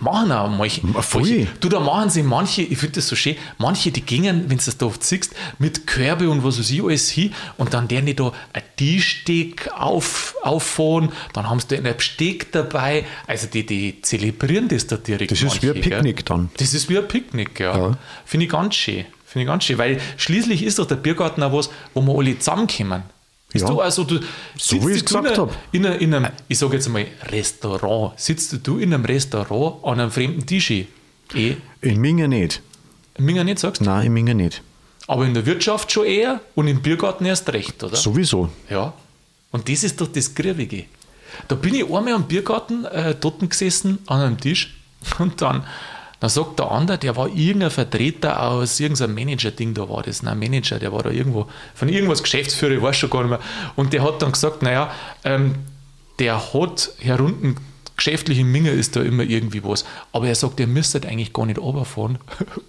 Machen 0.00 0.32
auch 0.32 0.48
manche. 0.48 0.80
manche. 0.84 1.46
Du, 1.60 1.68
da 1.68 1.78
machen 1.78 2.10
sie 2.10 2.22
manche, 2.22 2.62
ich 2.62 2.78
finde 2.78 2.96
das 2.96 3.08
so 3.08 3.14
schön, 3.14 3.36
manche, 3.58 3.92
die 3.92 4.00
gingen, 4.00 4.50
wenn 4.50 4.58
du 4.58 4.64
das 4.64 4.76
da 4.76 4.86
oft 4.86 5.04
siehst, 5.04 5.34
mit 5.58 5.86
Körbe 5.86 6.28
und 6.28 6.42
was 6.42 6.58
weiß 6.58 6.70
ich 6.70 6.82
alles 6.82 7.10
hin 7.10 7.32
und 7.58 7.74
dann 7.74 7.86
der 7.86 8.02
nicht 8.02 8.18
da 8.18 8.32
ein 8.52 8.62
Tischsteg 8.76 9.70
auf, 9.76 10.34
auffahren, 10.42 11.10
dann 11.32 11.48
haben 11.48 11.60
sie 11.60 11.68
da 11.68 11.76
einen 11.76 11.96
Besteck 11.96 12.50
dabei. 12.50 13.04
Also 13.26 13.46
die, 13.46 13.64
die 13.64 14.02
zelebrieren 14.02 14.68
das 14.68 14.86
da 14.86 14.96
direkt. 14.96 15.30
Das 15.30 15.40
ist 15.42 15.62
wie 15.62 15.68
ein 15.68 15.74
manche, 15.74 15.88
gell? 15.88 15.98
Picknick 15.98 16.26
dann. 16.26 16.50
Das 16.56 16.74
ist 16.74 16.88
wie 16.88 16.98
ein 16.98 17.06
Picknick, 17.06 17.60
ja. 17.60 17.76
Ja. 17.76 17.98
Finde 18.24 18.46
ich 18.46 18.52
ganz 18.52 18.74
schön. 18.74 19.04
Finde 19.24 19.44
ich 19.44 19.46
ganz 19.48 19.64
schön, 19.64 19.78
weil 19.78 20.00
schließlich 20.16 20.62
ist 20.62 20.78
doch 20.78 20.86
der 20.86 20.96
Biergarten 20.96 21.42
auch 21.42 21.52
was, 21.52 21.70
wo 21.92 22.02
wir 22.02 22.18
alle 22.18 22.38
zusammenkommen. 22.38 23.02
Ist 23.54 23.62
Ja. 23.62 23.68
du 23.68 23.80
also, 23.80 24.04
du 24.04 24.16
So 24.18 24.22
sitzt 24.76 24.86
wie 24.88 24.92
ich 24.92 25.04
gesagt 25.04 25.24
in, 25.26 25.32
einer- 25.32 25.42
hab. 25.42 25.56
in, 25.72 25.84
in 25.84 26.14
einem, 26.14 26.32
ich 26.48 26.58
sage 26.58 26.74
jetzt 26.74 26.88
mal, 26.88 27.06
Restaurant, 27.30 28.18
sitzt 28.20 28.58
du 28.66 28.78
in 28.78 28.92
einem 28.92 29.04
Restaurant 29.06 29.82
an 29.84 30.00
einem 30.00 30.10
fremden 30.10 30.44
Tisch? 30.44 30.70
Eh, 30.70 30.86
In 31.80 32.00
Minge 32.00 32.28
nicht. 32.28 32.60
Minger 33.16 33.44
nicht 33.44 33.60
sagst, 33.60 33.80
Nein, 33.80 34.06
in 34.08 34.12
Minge 34.12 34.34
nicht. 34.34 34.60
aber 35.06 35.24
in 35.24 35.34
der 35.34 35.46
Wirtschaft 35.46 35.90
schon 35.92 36.04
eher 36.04 36.40
und 36.56 36.66
im 36.68 36.82
Biergarten 36.82 37.24
erst 37.26 37.50
recht, 37.52 37.82
oder? 37.84 37.96
Sowieso. 37.96 38.50
Ja. 38.68 38.92
Und 39.52 39.68
das 39.68 39.84
ist 39.84 40.00
doch 40.00 40.08
das 40.08 40.34
Griebige. 40.34 40.84
Da 41.48 41.54
bin 41.54 41.74
ich 41.74 41.84
einmal 41.84 42.12
am 42.14 42.26
Biergarten 42.26 42.84
äh, 42.86 43.14
dort 43.18 43.38
gesessen, 43.48 43.98
an 44.06 44.20
einem 44.20 44.40
Tisch, 44.40 44.74
und 45.20 45.40
dann, 45.40 45.62
dann 46.24 46.30
sagt 46.30 46.58
der 46.58 46.70
andere, 46.70 46.96
der 46.96 47.16
war 47.16 47.28
irgendein 47.28 47.70
Vertreter 47.70 48.40
aus 48.40 48.80
irgendeinem 48.80 49.14
Manager-Ding, 49.14 49.74
da 49.74 49.90
war 49.90 50.02
das, 50.02 50.22
nein, 50.22 50.38
Manager, 50.38 50.78
der 50.78 50.90
war 50.90 51.02
da 51.02 51.10
irgendwo, 51.10 51.48
von 51.74 51.90
irgendwas 51.90 52.22
Geschäftsführer, 52.22 52.72
ich 52.72 52.80
weiß 52.80 52.96
schon 52.96 53.10
gar 53.10 53.20
nicht 53.20 53.28
mehr. 53.28 53.40
Und 53.76 53.92
der 53.92 54.02
hat 54.02 54.22
dann 54.22 54.32
gesagt, 54.32 54.62
naja, 54.62 54.90
ähm, 55.24 55.56
der 56.18 56.54
hat 56.54 56.92
herunten, 56.98 57.56
geschäftlich 57.98 58.38
im 58.38 58.50
Minger 58.52 58.72
ist 58.72 58.96
da 58.96 59.02
immer 59.02 59.22
irgendwie 59.22 59.62
was, 59.64 59.84
aber 60.12 60.26
er 60.26 60.34
sagt, 60.34 60.60
ihr 60.60 60.66
müsstet 60.66 61.04
eigentlich 61.04 61.34
gar 61.34 61.44
nicht 61.44 61.58
runterfahren, 61.58 62.16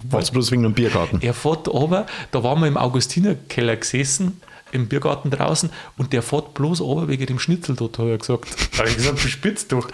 Was 0.04 0.32
bloß 0.32 0.52
wegen 0.52 0.64
dem 0.64 0.74
Biergarten. 0.74 1.22
er 1.22 1.34
fährt 1.34 1.74
aber, 1.74 2.08
da 2.32 2.44
waren 2.44 2.60
wir 2.60 2.68
im 2.68 2.76
Augustinerkeller 2.76 3.78
gesessen, 3.78 4.42
im 4.76 4.88
Biergarten 4.88 5.32
draußen, 5.32 5.70
und 5.98 6.14
der 6.14 6.22
fährt 6.22 6.54
bloß 6.54 6.82
runter 6.82 7.08
wegen 7.08 7.26
dem 7.26 7.40
Schnitzel 7.40 7.76
dort, 7.76 7.98
hat 7.98 8.06
er 8.06 8.18
gesagt. 8.18 8.46
Da 8.74 8.80
habe 8.80 8.90
ich 8.90 8.98
gesagt, 8.98 9.24
du 9.24 9.28
spitzt 9.28 9.72
doch. 9.72 9.88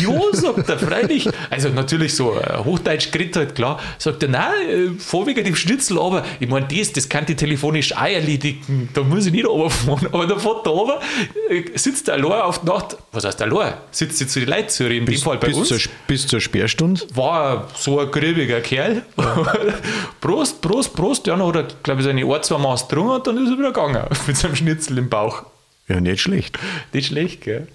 Jo, 0.00 0.30
sagt 0.32 0.68
er, 0.68 0.78
freilich. 0.78 1.28
Also 1.50 1.68
natürlich 1.68 2.14
so 2.14 2.34
äh, 2.34 2.58
Hochdeutsch 2.64 3.10
geredet 3.12 3.36
halt, 3.36 3.54
klar. 3.54 3.80
Sagt 3.98 4.22
er, 4.22 4.28
nein, 4.28 4.68
äh, 4.68 4.90
fahr 4.98 5.26
wegen 5.26 5.44
dem 5.44 5.54
Schnitzel 5.54 5.98
aber 5.98 6.24
Ich 6.40 6.48
meine, 6.48 6.66
das, 6.66 6.92
das 6.92 7.08
kann 7.08 7.24
ich 7.28 7.36
telefonisch 7.36 7.94
auch 7.94 8.02
erledigen. 8.02 8.88
Da 8.94 9.02
muss 9.02 9.26
ich 9.26 9.32
nicht 9.32 9.46
runterfahren. 9.46 10.08
Aber 10.12 10.26
da 10.26 10.38
fährt 10.38 10.66
der 10.66 10.72
runter, 10.72 11.00
äh, 11.48 11.62
sitzt 11.74 12.08
der 12.08 12.14
allein 12.14 12.42
auf 12.42 12.60
die 12.60 12.66
Nacht. 12.66 12.96
Was 13.12 13.24
heißt 13.24 13.42
allein? 13.42 13.74
Sitzt 13.90 14.20
jetzt 14.20 14.34
die 14.34 14.66
zu 14.66 14.84
reden. 14.84 15.06
In 15.06 15.12
dem 15.12 15.20
Fall 15.20 15.38
bei 15.38 15.48
bis, 15.48 15.56
uns 15.56 15.68
zur, 15.68 15.78
bis 16.06 16.26
zur 16.26 16.40
Sperrstunde. 16.40 17.02
war 17.14 17.68
so 17.76 18.00
ein 18.00 18.10
grübiger 18.10 18.60
Kerl. 18.60 19.02
Prost, 20.20 20.60
Prost, 20.60 20.94
Prost. 20.94 21.26
Ja, 21.26 21.36
dann 21.36 21.46
hat 21.48 21.56
er, 21.56 21.66
glaube 21.82 22.00
ich, 22.00 22.06
seine 22.06 22.24
ein, 22.24 22.42
zwei 22.42 22.58
Maß 22.58 22.88
getrunken 22.88 23.12
und 23.12 23.26
dann 23.26 23.36
ist 23.38 23.50
er 23.50 23.58
wieder 23.58 23.72
gegangen 23.72 24.04
mit 24.26 24.36
seinem 24.36 24.56
Schnitzel 24.56 24.98
im 24.98 25.08
Bauch. 25.08 25.44
Ja, 25.88 26.00
nicht 26.00 26.20
schlecht. 26.20 26.58
Nicht 26.92 27.08
schlecht, 27.08 27.42
gell? 27.42 27.68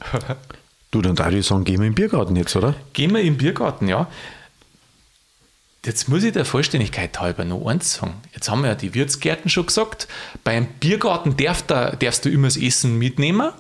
Du, 0.92 1.02
dann 1.02 1.16
darf 1.16 1.32
ich 1.34 1.46
sagen, 1.46 1.66
gehen 1.66 1.80
wir 1.80 1.90
den 1.90 1.96
Biergarten 1.96 2.36
jetzt, 2.36 2.56
oder? 2.56 2.76
Gehen 2.94 3.14
wir 3.14 3.22
im 3.22 3.38
Biergarten, 3.38 3.88
ja. 3.88 4.08
Jetzt 5.86 6.10
muss 6.10 6.24
ich 6.24 6.34
der 6.34 6.46
Vollständigkeit 6.46 7.20
halber 7.20 7.46
noch 7.46 7.66
eins 7.66 7.94
sagen. 7.94 8.16
Jetzt 8.34 8.50
haben 8.50 8.62
wir 8.62 8.70
ja 8.70 8.76
die 8.76 8.94
Wirtsgärten 8.94 9.50
schon 9.50 9.68
gesagt. 9.68 10.08
Beim 10.44 10.66
Biergarten 10.66 11.38
darf 11.38 11.62
da, 11.62 11.92
darfst 11.92 12.26
du 12.26 12.30
immer 12.30 12.48
das 12.48 12.58
Essen 12.58 12.98
mitnehmen. 12.98 13.52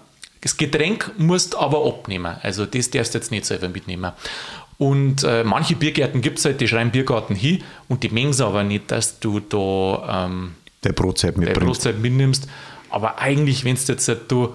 Das 0.41 0.57
Getränk 0.57 1.11
musst 1.17 1.55
aber 1.55 1.85
abnehmen. 1.85 2.35
Also 2.41 2.65
das 2.65 2.89
darfst 2.89 3.13
du 3.13 3.19
jetzt 3.19 3.31
nicht 3.31 3.45
selber 3.45 3.69
mitnehmen. 3.69 4.11
Und 4.77 5.23
äh, 5.23 5.43
manche 5.43 5.75
Biergärten 5.75 6.21
gibt 6.21 6.39
es 6.39 6.45
halt, 6.45 6.61
die 6.61 6.67
schreiben 6.67 6.91
Biergarten 6.91 7.35
hin 7.35 7.63
und 7.87 8.03
die 8.03 8.09
mengen 8.09 8.39
aber 8.41 8.63
nicht, 8.63 8.91
dass 8.91 9.19
du 9.19 9.39
da 9.39 10.27
ähm, 10.27 10.55
Der 10.83 10.93
Brotzeit 10.93 11.35
der 11.35 11.39
mitbringst. 11.45 11.81
Brotzeit 11.81 11.99
mitnimmst. 11.99 12.47
Aber 12.89 13.19
eigentlich, 13.19 13.63
wenn 13.65 13.75
du 13.75 13.81
jetzt 13.87 14.07
halt 14.07 14.31
du, 14.31 14.53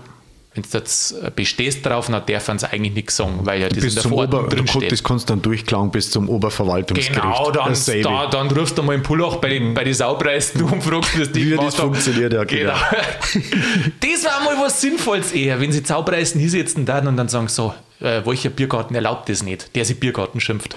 wenn 0.55 0.62
du 0.62 0.79
jetzt 0.79 1.35
bestehst 1.35 1.85
drauf, 1.87 2.09
dann 2.09 2.25
dürfen 2.27 2.59
sie 2.59 2.71
eigentlich 2.71 2.92
nichts 2.92 3.16
sagen, 3.16 3.40
weil 3.45 3.61
ja 3.62 3.68
das 3.68 3.79
in 3.79 3.85
bis 3.85 3.95
der 3.95 4.03
zum 4.03 4.12
Verordnung 4.12 4.40
Ober, 4.40 4.51
du 4.51 4.57
drin 4.57 4.68
steht. 4.68 4.92
das 4.92 5.03
kannst 5.03 5.29
du 5.29 5.33
dann 5.33 5.42
durchklagen 5.42 5.90
bis 5.90 6.11
zum 6.11 6.29
Oberverwaltungsgericht. 6.29 7.23
Genau, 7.23 7.51
dann, 7.51 7.75
da, 8.03 8.27
dann 8.27 8.51
rufst 8.51 8.77
du 8.77 8.83
mal 8.83 8.95
im 8.95 9.03
Pullach 9.03 9.37
bei 9.37 9.49
den, 9.49 9.73
bei 9.75 9.85
den 9.85 9.95
Saupreisen 9.95 10.62
und 10.62 10.83
fragst, 10.83 11.16
wie 11.16 11.21
das 11.21 11.35
Wie 11.35 11.51
gemacht 11.51 11.66
das 11.68 11.79
haben. 11.79 11.95
funktioniert, 11.95 12.33
ja, 12.35 12.45
genau. 12.45 12.75
das 12.75 14.25
war 14.25 14.45
mal 14.45 14.62
was 14.62 14.81
Sinnvolles 14.81 15.33
eher, 15.33 15.59
wenn 15.61 15.73
sie 15.73 15.83
Saupreisen 15.85 16.40
hinsetzen 16.40 16.85
dann 16.85 17.07
und 17.07 17.16
dann 17.16 17.29
sagen 17.29 17.49
so, 17.49 17.73
äh, 18.01 18.21
welcher 18.27 18.51
Biergarten 18.51 18.95
erlaubt 18.95 19.29
das 19.29 19.42
nicht, 19.42 19.75
der 19.75 19.85
sich 19.85 19.99
Biergarten 19.99 20.40
schimpft. 20.40 20.77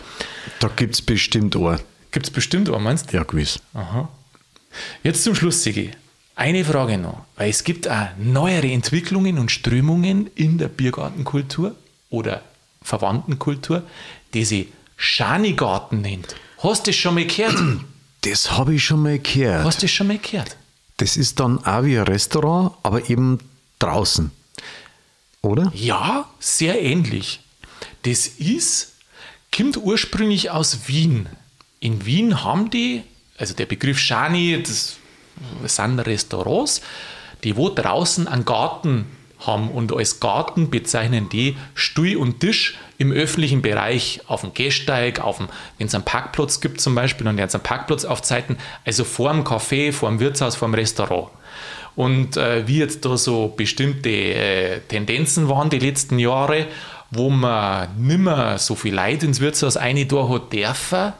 Da 0.59 0.69
gibt 0.73 0.95
es 0.95 1.01
bestimmt 1.01 1.55
auch. 1.55 1.77
Gibt 2.11 2.27
es 2.27 2.31
bestimmt 2.31 2.69
auch, 2.69 2.79
meinst 2.79 3.11
du? 3.11 3.17
Ja, 3.17 3.23
gewiss. 3.23 3.59
Jetzt 5.03 5.23
zum 5.23 5.35
Schluss, 5.35 5.63
Sigi. 5.63 5.91
Eine 6.35 6.65
Frage 6.65 6.97
noch, 6.97 7.23
weil 7.37 7.49
es 7.49 7.63
gibt 7.63 7.87
auch 7.87 8.07
neuere 8.17 8.69
Entwicklungen 8.69 9.37
und 9.37 9.51
Strömungen 9.51 10.29
in 10.35 10.57
der 10.57 10.67
Biergartenkultur 10.67 11.75
oder 12.09 12.41
Verwandtenkultur, 12.81 13.83
die 14.33 14.43
sie 14.43 14.73
Schanigarten 14.97 16.01
nennt. 16.01 16.35
Hast 16.59 16.87
du 16.87 16.91
das 16.91 16.97
schon 16.97 17.15
mal 17.15 17.25
gehört? 17.25 17.55
Das 18.21 18.49
habe 18.49 18.73
ich 18.73 18.83
schon 18.83 19.03
mal 19.03 19.19
gehört. 19.19 19.63
Hast 19.63 19.83
du 19.83 19.85
das 19.85 19.91
schon 19.91 20.07
mal 20.07 20.17
gehört? 20.17 20.57
Das 20.97 21.15
ist 21.15 21.39
dann 21.39 21.63
auch 21.63 21.83
wie 21.83 21.95
ein 21.95 22.05
Restaurant, 22.05 22.71
aber 22.81 23.07
eben 23.07 23.37
draußen. 23.77 24.31
Oder? 25.43 25.71
Ja, 25.75 26.27
sehr 26.39 26.81
ähnlich. 26.81 27.41
Das 28.01 28.25
ist, 28.25 28.93
kommt 29.55 29.77
ursprünglich 29.77 30.49
aus 30.49 30.87
Wien. 30.87 31.27
In 31.79 32.07
Wien 32.07 32.43
haben 32.43 32.71
die, 32.71 33.03
also 33.37 33.53
der 33.53 33.67
Begriff 33.67 33.99
Schani, 33.99 34.59
das 34.59 34.95
sind 35.65 35.99
Restaurants, 35.99 36.81
die 37.43 37.55
wo 37.55 37.69
draußen 37.69 38.27
einen 38.27 38.45
Garten 38.45 39.05
haben 39.39 39.69
und 39.69 39.93
als 39.93 40.19
Garten 40.19 40.69
bezeichnen 40.69 41.29
die 41.29 41.57
Stuhl 41.73 42.15
und 42.15 42.39
Tisch 42.39 42.77
im 42.97 43.11
öffentlichen 43.11 43.61
Bereich, 43.61 44.21
auf 44.27 44.41
dem 44.41 44.53
Gehsteig, 44.53 45.19
auf 45.19 45.39
wenn 45.77 45.87
es 45.87 45.93
einen 45.93 46.05
Parkplatz 46.05 46.61
gibt 46.61 46.79
zum 46.79 46.95
Beispiel, 46.95 47.25
werden 47.25 47.49
sie 47.49 47.55
einen 47.55 47.63
Parkplatz 47.63 48.05
aufzeiten, 48.05 48.57
also 48.85 49.03
vor 49.03 49.31
dem 49.31 49.43
Café, 49.43 49.91
vor 49.91 50.09
dem 50.09 50.19
Wirtshaus, 50.19 50.55
vor 50.55 50.69
dem 50.69 50.75
Restaurant. 50.75 51.29
Und 51.95 52.37
äh, 52.37 52.67
wie 52.67 52.79
jetzt 52.79 53.05
da 53.05 53.17
so 53.17 53.53
bestimmte 53.55 54.09
äh, 54.09 54.79
Tendenzen 54.81 55.47
waren 55.47 55.69
die 55.69 55.79
letzten 55.79 56.19
Jahre, 56.19 56.67
wo 57.11 57.29
man 57.29 57.89
nimmer 57.97 58.57
so 58.57 58.75
viel 58.75 58.95
Leute 58.95 59.25
ins 59.25 59.39
Wirtshaus 59.39 59.77
rein 59.77 60.05
da 60.07 60.29
hat 60.29 60.51
dürfen, 60.51 61.13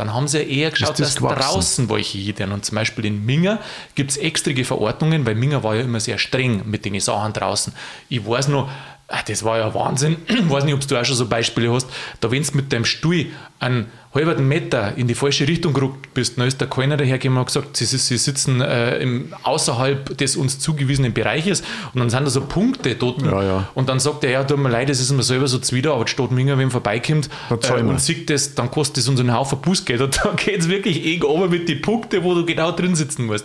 dann 0.00 0.14
haben 0.14 0.28
sie 0.28 0.38
eher 0.38 0.70
geschaut, 0.70 0.98
das 0.98 0.98
dass 0.98 1.16
gewachsen? 1.16 1.40
draußen 1.40 1.90
welche 1.90 2.16
hin. 2.16 2.52
Und 2.52 2.64
zum 2.64 2.74
Beispiel 2.74 3.04
in 3.04 3.26
Minger 3.26 3.60
gibt 3.94 4.12
es 4.12 4.16
extrige 4.16 4.64
Verordnungen, 4.64 5.26
weil 5.26 5.34
Minger 5.34 5.62
war 5.62 5.74
ja 5.74 5.82
immer 5.82 6.00
sehr 6.00 6.16
streng 6.16 6.62
mit 6.64 6.86
den 6.86 6.98
Sachen 7.00 7.34
draußen. 7.34 7.74
Ich 8.08 8.26
weiß 8.26 8.48
noch, 8.48 8.70
ah, 9.10 9.22
das 9.26 9.44
war 9.44 9.58
ja 9.58 9.74
Wahnsinn. 9.74 10.16
Ich 10.28 10.50
weiß 10.50 10.64
nicht, 10.64 10.74
ob 10.74 10.86
du 10.86 10.96
auch 10.96 11.04
schon 11.04 11.16
so 11.16 11.26
Beispiele 11.26 11.72
hast. 11.72 11.88
Da, 12.20 12.30
wenn 12.30 12.42
du 12.42 12.48
mit 12.54 12.72
deinem 12.72 12.84
Stuhl 12.84 13.26
einen 13.58 13.86
halben 14.14 14.48
Meter 14.48 14.96
in 14.96 15.06
die 15.06 15.14
falsche 15.14 15.46
Richtung 15.46 15.72
gerückt 15.72 16.14
bist, 16.14 16.38
dann 16.38 16.46
ist 16.46 16.60
der 16.60 16.68
keiner 16.68 16.96
dahergekommen 16.96 17.38
und 17.38 17.42
hat 17.42 17.46
gesagt, 17.48 17.76
sie, 17.76 17.84
sie 17.84 18.16
sitzen 18.16 18.60
äh, 18.60 18.98
im, 18.98 19.32
außerhalb 19.42 20.16
des 20.16 20.36
uns 20.36 20.58
zugewiesenen 20.58 21.12
Bereiches 21.12 21.62
und 21.92 22.00
dann 22.00 22.10
sind 22.10 22.24
da 22.24 22.30
so 22.30 22.40
Punkte 22.40 22.94
dort. 22.96 23.22
Ja, 23.22 23.42
ja. 23.42 23.68
Und 23.74 23.88
dann 23.88 24.00
sagt 24.00 24.24
er, 24.24 24.30
ja, 24.30 24.44
tut 24.44 24.58
mir 24.58 24.70
leid, 24.70 24.88
das 24.88 25.00
ist 25.00 25.12
mir 25.12 25.22
selber 25.22 25.46
so 25.46 25.58
zuwider, 25.58 25.92
aber 25.94 26.04
die 26.04 26.10
Stadt 26.10 26.32
Minger, 26.32 26.58
wenn 26.58 26.70
vorbeikommt 26.70 27.28
äh, 27.50 27.80
und 27.82 28.00
sieht 28.00 28.30
das, 28.30 28.54
dann 28.54 28.70
kostet 28.70 28.98
das 28.98 29.08
uns 29.08 29.20
einen 29.20 29.32
Haufen 29.32 29.60
Bußgeld 29.60 30.00
und 30.00 30.20
dann 30.24 30.36
geht 30.36 30.60
es 30.60 30.68
wirklich 30.68 31.06
eng 31.06 31.22
runter 31.22 31.48
mit 31.48 31.68
den 31.68 31.80
Punkten, 31.80 32.24
wo 32.24 32.34
du 32.34 32.44
genau 32.44 32.72
drin 32.72 32.96
sitzen 32.96 33.26
musst. 33.26 33.44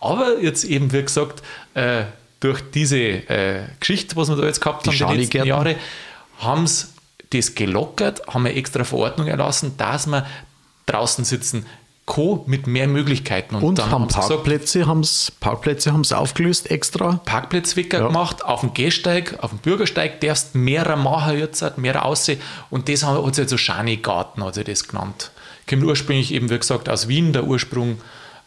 Aber 0.00 0.40
jetzt 0.40 0.64
eben, 0.64 0.92
wie 0.92 1.02
gesagt, 1.02 1.42
äh, 1.74 2.04
durch 2.44 2.60
diese 2.72 2.98
äh, 2.98 3.62
Geschichte, 3.80 4.16
was 4.16 4.28
wir 4.28 4.36
da 4.36 4.44
jetzt 4.44 4.60
gehabt 4.60 4.84
Die 4.86 4.90
haben, 4.90 5.14
die 5.16 5.22
letzten. 5.24 5.46
Jahre, 5.46 5.76
haben 6.38 6.66
sie 6.66 6.86
das 7.30 7.54
gelockert, 7.54 8.26
haben 8.28 8.46
eine 8.46 8.54
extra 8.54 8.84
Verordnung 8.84 9.26
erlassen, 9.28 9.72
dass 9.78 10.06
man 10.06 10.24
draußen 10.86 11.24
sitzen 11.24 11.64
kann 12.06 12.40
mit 12.44 12.66
mehr 12.66 12.86
Möglichkeiten. 12.86 13.54
Und 13.54 13.78
dann 13.78 13.90
haben 13.90 14.02
sie 14.10 14.16
gesagt, 14.16 14.28
Parkplätze, 14.28 14.86
haben's, 14.86 15.32
Parkplätze 15.40 15.90
haben 15.90 16.04
sie 16.04 16.14
aufgelöst 16.18 16.70
extra. 16.70 17.18
Parkplatzwecker 17.24 18.00
Ja. 18.00 18.06
gemacht, 18.08 18.44
auf 18.44 18.60
dem 18.60 18.74
Gehsteig, 18.74 19.38
auf 19.40 19.50
dem 19.50 19.58
Bürgersteig 19.60 20.20
darfst 20.20 20.54
mehrere 20.54 20.98
machen 20.98 21.38
jetzt, 21.38 21.78
mehrere 21.78 22.04
aussehen. 22.04 22.40
Und 22.68 22.90
das 22.90 23.04
haben- 23.04 23.24
hat 23.26 23.34
sich 23.36 23.44
also 23.44 23.56
Schani-Garten, 23.56 24.44
hat 24.44 24.54
sich 24.56 24.64
das 24.64 24.86
genannt. 24.86 25.30
Kommt 25.68 25.82
ursprünglich 25.82 26.34
eben, 26.34 26.50
wie 26.50 26.58
gesagt, 26.58 26.90
aus 26.90 27.08
Wien, 27.08 27.32
der 27.32 27.44
Ursprung. 27.44 27.98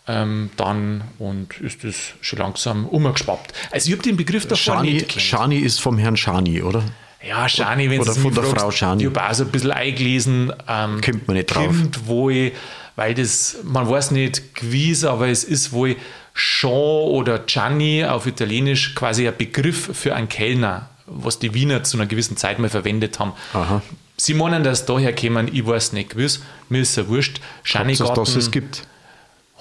Ähm, 0.09 0.51
dann 0.55 1.03
und 1.19 1.59
ist 1.59 1.83
das 1.83 2.13
schon 2.21 2.39
langsam 2.39 2.85
umgeschwappt. 2.85 3.53
Also 3.71 3.89
ich 3.89 3.93
habe 3.93 4.03
den 4.03 4.15
Begriff 4.15 4.43
davor 4.43 4.75
Schani, 4.75 4.93
nicht 4.93 5.09
gekannt. 5.09 5.21
Schani 5.21 5.57
ist 5.57 5.81
vom 5.81 5.97
Herrn 5.97 6.15
Schani, 6.15 6.61
oder? 6.61 6.83
Ja, 7.27 7.49
Schani, 7.49 7.89
wenn 7.89 7.99
Oder 7.99 8.13
von 8.13 8.33
der 8.33 8.43
Frau 8.43 8.71
Schani. 8.71 9.03
Ich 9.03 9.09
habe 9.09 9.29
auch 9.29 9.33
so 9.33 9.43
ein 9.43 9.49
bisschen 9.51 9.71
eingelesen. 9.71 10.53
Ähm, 10.67 11.01
Kommt 11.01 11.27
man 11.27 11.35
nicht 11.35 11.47
drauf. 11.47 11.65
Kommt 11.65 12.07
wohl, 12.07 12.51
weil 12.95 13.13
das, 13.15 13.57
man 13.63 13.89
weiß 13.89 14.11
nicht 14.11 14.55
gewiss, 14.55 15.03
aber 15.03 15.27
es 15.27 15.43
ist 15.43 15.71
wohl 15.73 15.97
Jean 16.35 16.71
oder 16.71 17.39
Gianni 17.39 18.05
auf 18.05 18.27
Italienisch 18.27 18.95
quasi 18.95 19.27
ein 19.27 19.35
Begriff 19.35 19.89
für 19.93 20.15
einen 20.15 20.29
Kellner, 20.29 20.89
was 21.05 21.39
die 21.39 21.53
Wiener 21.53 21.83
zu 21.83 21.97
einer 21.97 22.05
gewissen 22.05 22.37
Zeit 22.37 22.59
mal 22.59 22.69
verwendet 22.69 23.19
haben. 23.19 23.33
Aha. 23.53 23.81
Sie 24.15 24.33
meinen, 24.33 24.63
dass 24.63 24.85
daher 24.85 25.13
kommen, 25.13 25.49
ich 25.53 25.65
weiß 25.65 25.93
nicht 25.93 26.11
gewiss, 26.11 26.41
mir 26.69 26.81
ist 26.81 26.95
ja 26.97 27.07
wurscht. 27.07 27.39
Hauptsache, 27.67 28.13
dass 28.13 28.35
es 28.35 28.51
gibt. 28.51 28.83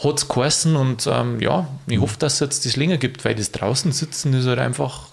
Hat 0.02 0.18
es 0.18 0.28
geheißen 0.28 0.76
und 0.76 1.06
ähm, 1.06 1.40
ja, 1.40 1.68
ich 1.86 2.00
hoffe, 2.00 2.16
dass 2.18 2.34
es 2.34 2.40
jetzt 2.40 2.66
das 2.66 2.76
länger 2.76 2.98
gibt, 2.98 3.24
weil 3.24 3.34
das 3.34 3.50
draußen 3.52 3.92
sitzen 3.92 4.34
ist 4.34 4.46
halt 4.46 4.58
einfach 4.58 5.08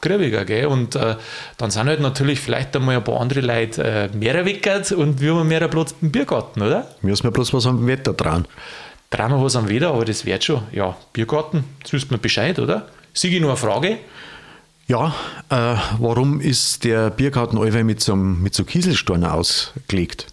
grübiger, 0.00 0.44
gell? 0.44 0.66
Und 0.66 0.94
äh, 0.94 1.16
dann 1.56 1.70
sind 1.70 1.88
halt 1.88 2.00
natürlich 2.00 2.40
vielleicht 2.40 2.74
einmal 2.76 2.96
ein 2.96 3.04
paar 3.04 3.20
andere 3.20 3.40
Leute 3.40 3.82
äh, 3.82 4.16
mehr 4.16 4.44
weggert 4.44 4.92
und 4.92 5.20
wir 5.20 5.34
haben 5.34 5.48
mehr 5.48 5.66
Platz 5.68 5.94
im 6.00 6.12
Biergarten, 6.12 6.62
oder? 6.62 6.88
Müssen 7.02 7.24
wir 7.24 7.30
bloß 7.30 7.52
was 7.52 7.66
am 7.66 7.86
Wetter 7.86 8.12
dran. 8.12 8.46
Drehen 9.10 9.30
wir 9.30 9.42
was 9.42 9.56
am 9.56 9.68
Wetter, 9.68 9.88
aber 9.88 10.04
das 10.04 10.24
wird 10.24 10.44
schon. 10.44 10.62
Ja, 10.72 10.96
Biergarten, 11.12 11.64
jetzt 11.80 11.92
wisst 11.92 12.10
man 12.10 12.20
Bescheid, 12.20 12.58
oder? 12.58 12.88
Siege 13.14 13.40
nur 13.40 13.50
eine 13.50 13.56
Frage. 13.56 13.98
Ja, 14.86 15.14
äh, 15.50 15.76
warum 15.98 16.40
ist 16.40 16.84
der 16.84 17.10
Biergarten 17.10 17.58
allweil 17.58 17.84
mit 17.84 18.00
so, 18.00 18.16
mit 18.16 18.54
so 18.54 18.64
Kieselsteinen 18.64 19.24
ausgelegt? 19.24 20.26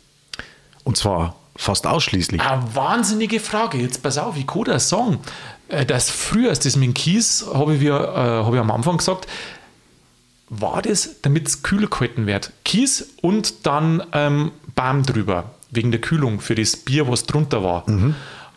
Und 0.84 0.96
zwar 0.98 1.36
fast 1.56 1.88
ausschließlich. 1.88 2.42
Eine 2.42 2.76
wahnsinnige 2.76 3.40
Frage. 3.40 3.78
Jetzt 3.78 4.04
pass 4.04 4.18
auf, 4.18 4.38
ich 4.38 4.48
kann 4.48 4.66
das 4.66 4.90
sagen. 4.90 5.20
Äh, 5.68 5.86
Das 5.86 6.10
früher, 6.10 6.52
das 6.52 6.76
mit 6.76 6.86
dem 6.86 6.94
Kies, 6.94 7.46
habe 7.54 7.76
ich, 7.76 7.82
äh, 7.84 7.90
habe 7.92 8.56
ich 8.56 8.60
am 8.62 8.72
Anfang 8.72 8.98
gesagt, 8.98 9.28
war 10.50 10.82
das, 10.82 11.22
damit 11.22 11.48
es 11.48 11.64
kühl 11.64 11.88
gehalten 11.88 12.28
wird. 12.28 12.52
Kies 12.64 13.14
und 13.22 13.66
dann 13.66 14.04
ähm, 14.14 14.52
Baum 14.76 15.04
drüber, 15.04 15.52
wegen 15.72 15.92
der 15.92 16.02
Kühlung 16.02 16.40
für 16.40 16.56
das 16.56 16.76
Bier, 16.76 17.08
was 17.08 17.24
drunter 17.26 17.64
war. 17.64 17.86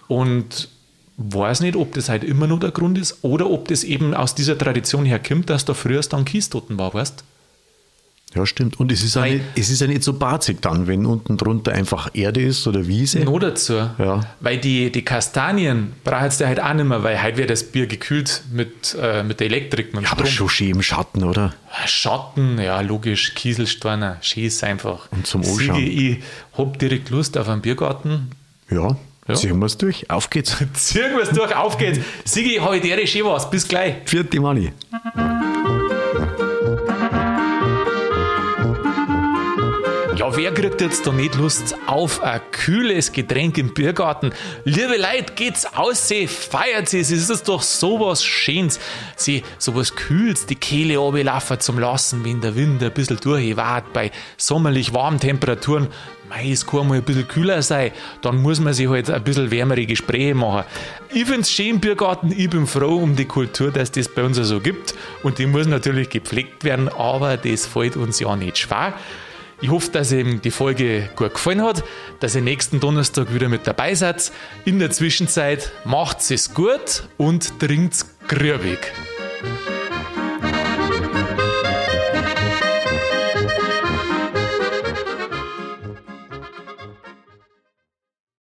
Und 0.08 0.68
weiß 1.16 1.60
nicht, 1.60 1.76
ob 1.76 1.94
das 1.94 2.08
halt 2.08 2.24
immer 2.24 2.46
noch 2.46 2.60
der 2.60 2.70
Grund 2.70 2.98
ist 2.98 3.18
oder 3.22 3.50
ob 3.50 3.68
das 3.68 3.84
eben 3.84 4.14
aus 4.14 4.34
dieser 4.34 4.56
Tradition 4.58 5.04
herkommt, 5.04 5.50
dass 5.50 5.64
da 5.64 5.74
früher 5.74 6.00
dann 6.02 6.24
Kies 6.24 6.50
dort 6.50 6.76
war, 6.76 6.92
weißt 6.94 7.24
Ja, 8.34 8.44
stimmt. 8.44 8.78
Und 8.78 8.92
es 8.92 9.02
ist, 9.02 9.14
ja 9.16 9.22
Weil- 9.22 9.36
nicht, 9.36 9.44
es 9.56 9.70
ist 9.70 9.80
ja 9.80 9.86
nicht 9.86 10.02
so 10.04 10.12
barzig 10.12 10.60
dann, 10.60 10.86
wenn 10.86 11.06
unten 11.06 11.38
drunter 11.38 11.72
einfach 11.72 12.10
Erde 12.12 12.42
ist 12.42 12.66
oder 12.66 12.86
Wiese. 12.86 13.20
Noch 13.20 13.38
dazu, 13.38 13.72
Ja. 13.72 14.20
weil 14.40 14.58
die, 14.58 14.92
die 14.92 15.02
Kastanien 15.02 15.94
braucht 16.04 16.38
ihr 16.40 16.46
halt 16.46 16.60
auch 16.60 16.74
nicht 16.74 16.84
mehr, 16.84 17.02
weil 17.02 17.22
heute 17.22 17.38
wird 17.38 17.48
das 17.50 17.64
Bier 17.64 17.86
gekühlt 17.86 18.42
mit, 18.52 18.94
äh, 19.00 19.22
mit 19.22 19.40
der 19.40 19.46
Elektrik, 19.46 19.94
mit 19.94 20.04
Ja, 20.04 20.12
aber 20.12 20.26
schon 20.26 20.48
schön 20.50 20.70
im 20.70 20.82
Schatten, 20.82 21.24
oder? 21.24 21.54
Schatten, 21.86 22.58
ja, 22.60 22.80
logisch, 22.82 23.34
Kieselsteine, 23.34 24.18
schön 24.20 24.44
ist 24.44 24.62
einfach. 24.62 25.08
Und 25.10 25.26
zum 25.26 25.42
Anschauen. 25.42 25.82
ich 25.82 26.18
hab 26.56 26.78
direkt 26.78 27.08
Lust 27.10 27.36
auf 27.38 27.48
einen 27.48 27.62
Biergarten. 27.62 28.30
Ja, 28.70 28.96
Ja. 29.26 29.34
ziehen 29.34 29.58
wir 29.58 29.66
es 29.66 29.76
durch. 29.78 30.08
Auf 30.10 30.28
geht's. 30.30 30.56
Ziehen 30.74 31.12
wir 31.16 31.22
es 31.22 31.30
durch, 31.30 31.54
auf 31.56 31.76
geht's. 31.78 32.00
Sigi, 32.24 32.56
ich 32.56 32.60
habe 32.60 32.78
dir 32.80 33.06
schön 33.06 33.24
was, 33.24 33.48
bis 33.50 33.66
gleich. 33.66 33.96
Vierte 34.04 34.38
Mani. 34.40 34.72
Wer 40.38 40.54
kriegt 40.54 40.80
jetzt 40.80 41.04
da 41.04 41.12
nicht 41.12 41.34
Lust 41.34 41.74
auf 41.86 42.22
ein 42.22 42.40
kühles 42.52 43.10
Getränk 43.10 43.58
im 43.58 43.74
Biergarten? 43.74 44.30
Liebe 44.62 44.96
Leute, 44.96 45.32
geht's 45.34 45.66
aus, 45.74 46.06
sie 46.06 46.28
feiert 46.28 46.88
sie, 46.88 47.00
es 47.00 47.10
ist 47.10 47.48
doch 47.48 47.60
sowas 47.60 48.24
Schönes, 48.24 48.78
sie 49.16 49.42
sowas 49.58 49.96
Kühls, 49.96 50.46
die 50.46 50.54
Kehle 50.54 50.98
runterlaufen 50.98 51.58
zum 51.58 51.80
Lassen, 51.80 52.24
wenn 52.24 52.40
der 52.40 52.54
Wind 52.54 52.80
ein 52.84 52.92
bisschen 52.92 53.18
durchwart 53.18 53.92
bei 53.92 54.12
sommerlich 54.36 54.94
warmen 54.94 55.18
Temperaturen. 55.18 55.88
Mei, 56.28 56.52
es 56.52 56.64
kann 56.64 56.86
mal 56.86 56.98
ein 56.98 57.02
bisschen 57.02 57.26
kühler 57.26 57.60
sein, 57.62 57.90
dann 58.22 58.40
muss 58.40 58.60
man 58.60 58.74
sich 58.74 58.88
halt 58.88 59.10
ein 59.10 59.24
bisschen 59.24 59.50
wärmere 59.50 59.86
Gespräche 59.86 60.36
machen. 60.36 60.66
Ich 61.12 61.24
find's 61.24 61.50
schön 61.50 61.70
im 61.70 61.80
Biergarten, 61.80 62.30
ich 62.30 62.48
bin 62.48 62.68
froh 62.68 62.98
um 62.98 63.16
die 63.16 63.24
Kultur, 63.24 63.72
dass 63.72 63.90
das 63.90 64.06
bei 64.06 64.22
uns 64.22 64.36
so 64.36 64.60
gibt 64.60 64.94
und 65.24 65.38
die 65.38 65.46
muss 65.46 65.66
natürlich 65.66 66.10
gepflegt 66.10 66.62
werden, 66.62 66.88
aber 66.88 67.36
das 67.38 67.66
fällt 67.66 67.96
uns 67.96 68.20
ja 68.20 68.36
nicht 68.36 68.58
schwer. 68.58 68.94
Ich 69.60 69.70
hoffe, 69.70 69.90
dass 69.90 70.12
Ihnen 70.12 70.40
die 70.40 70.52
Folge 70.52 71.08
gut 71.16 71.34
gefallen 71.34 71.62
hat, 71.62 71.82
dass 72.20 72.36
ihr 72.36 72.42
nächsten 72.42 72.78
Donnerstag 72.78 73.34
wieder 73.34 73.48
mit 73.48 73.66
dabei 73.66 73.94
seid. 73.94 74.30
In 74.64 74.78
der 74.78 74.90
Zwischenzeit 74.90 75.72
macht 75.84 76.30
es 76.30 76.54
gut 76.54 77.02
und 77.16 77.58
trinkt 77.58 78.04
grübig. 78.28 78.78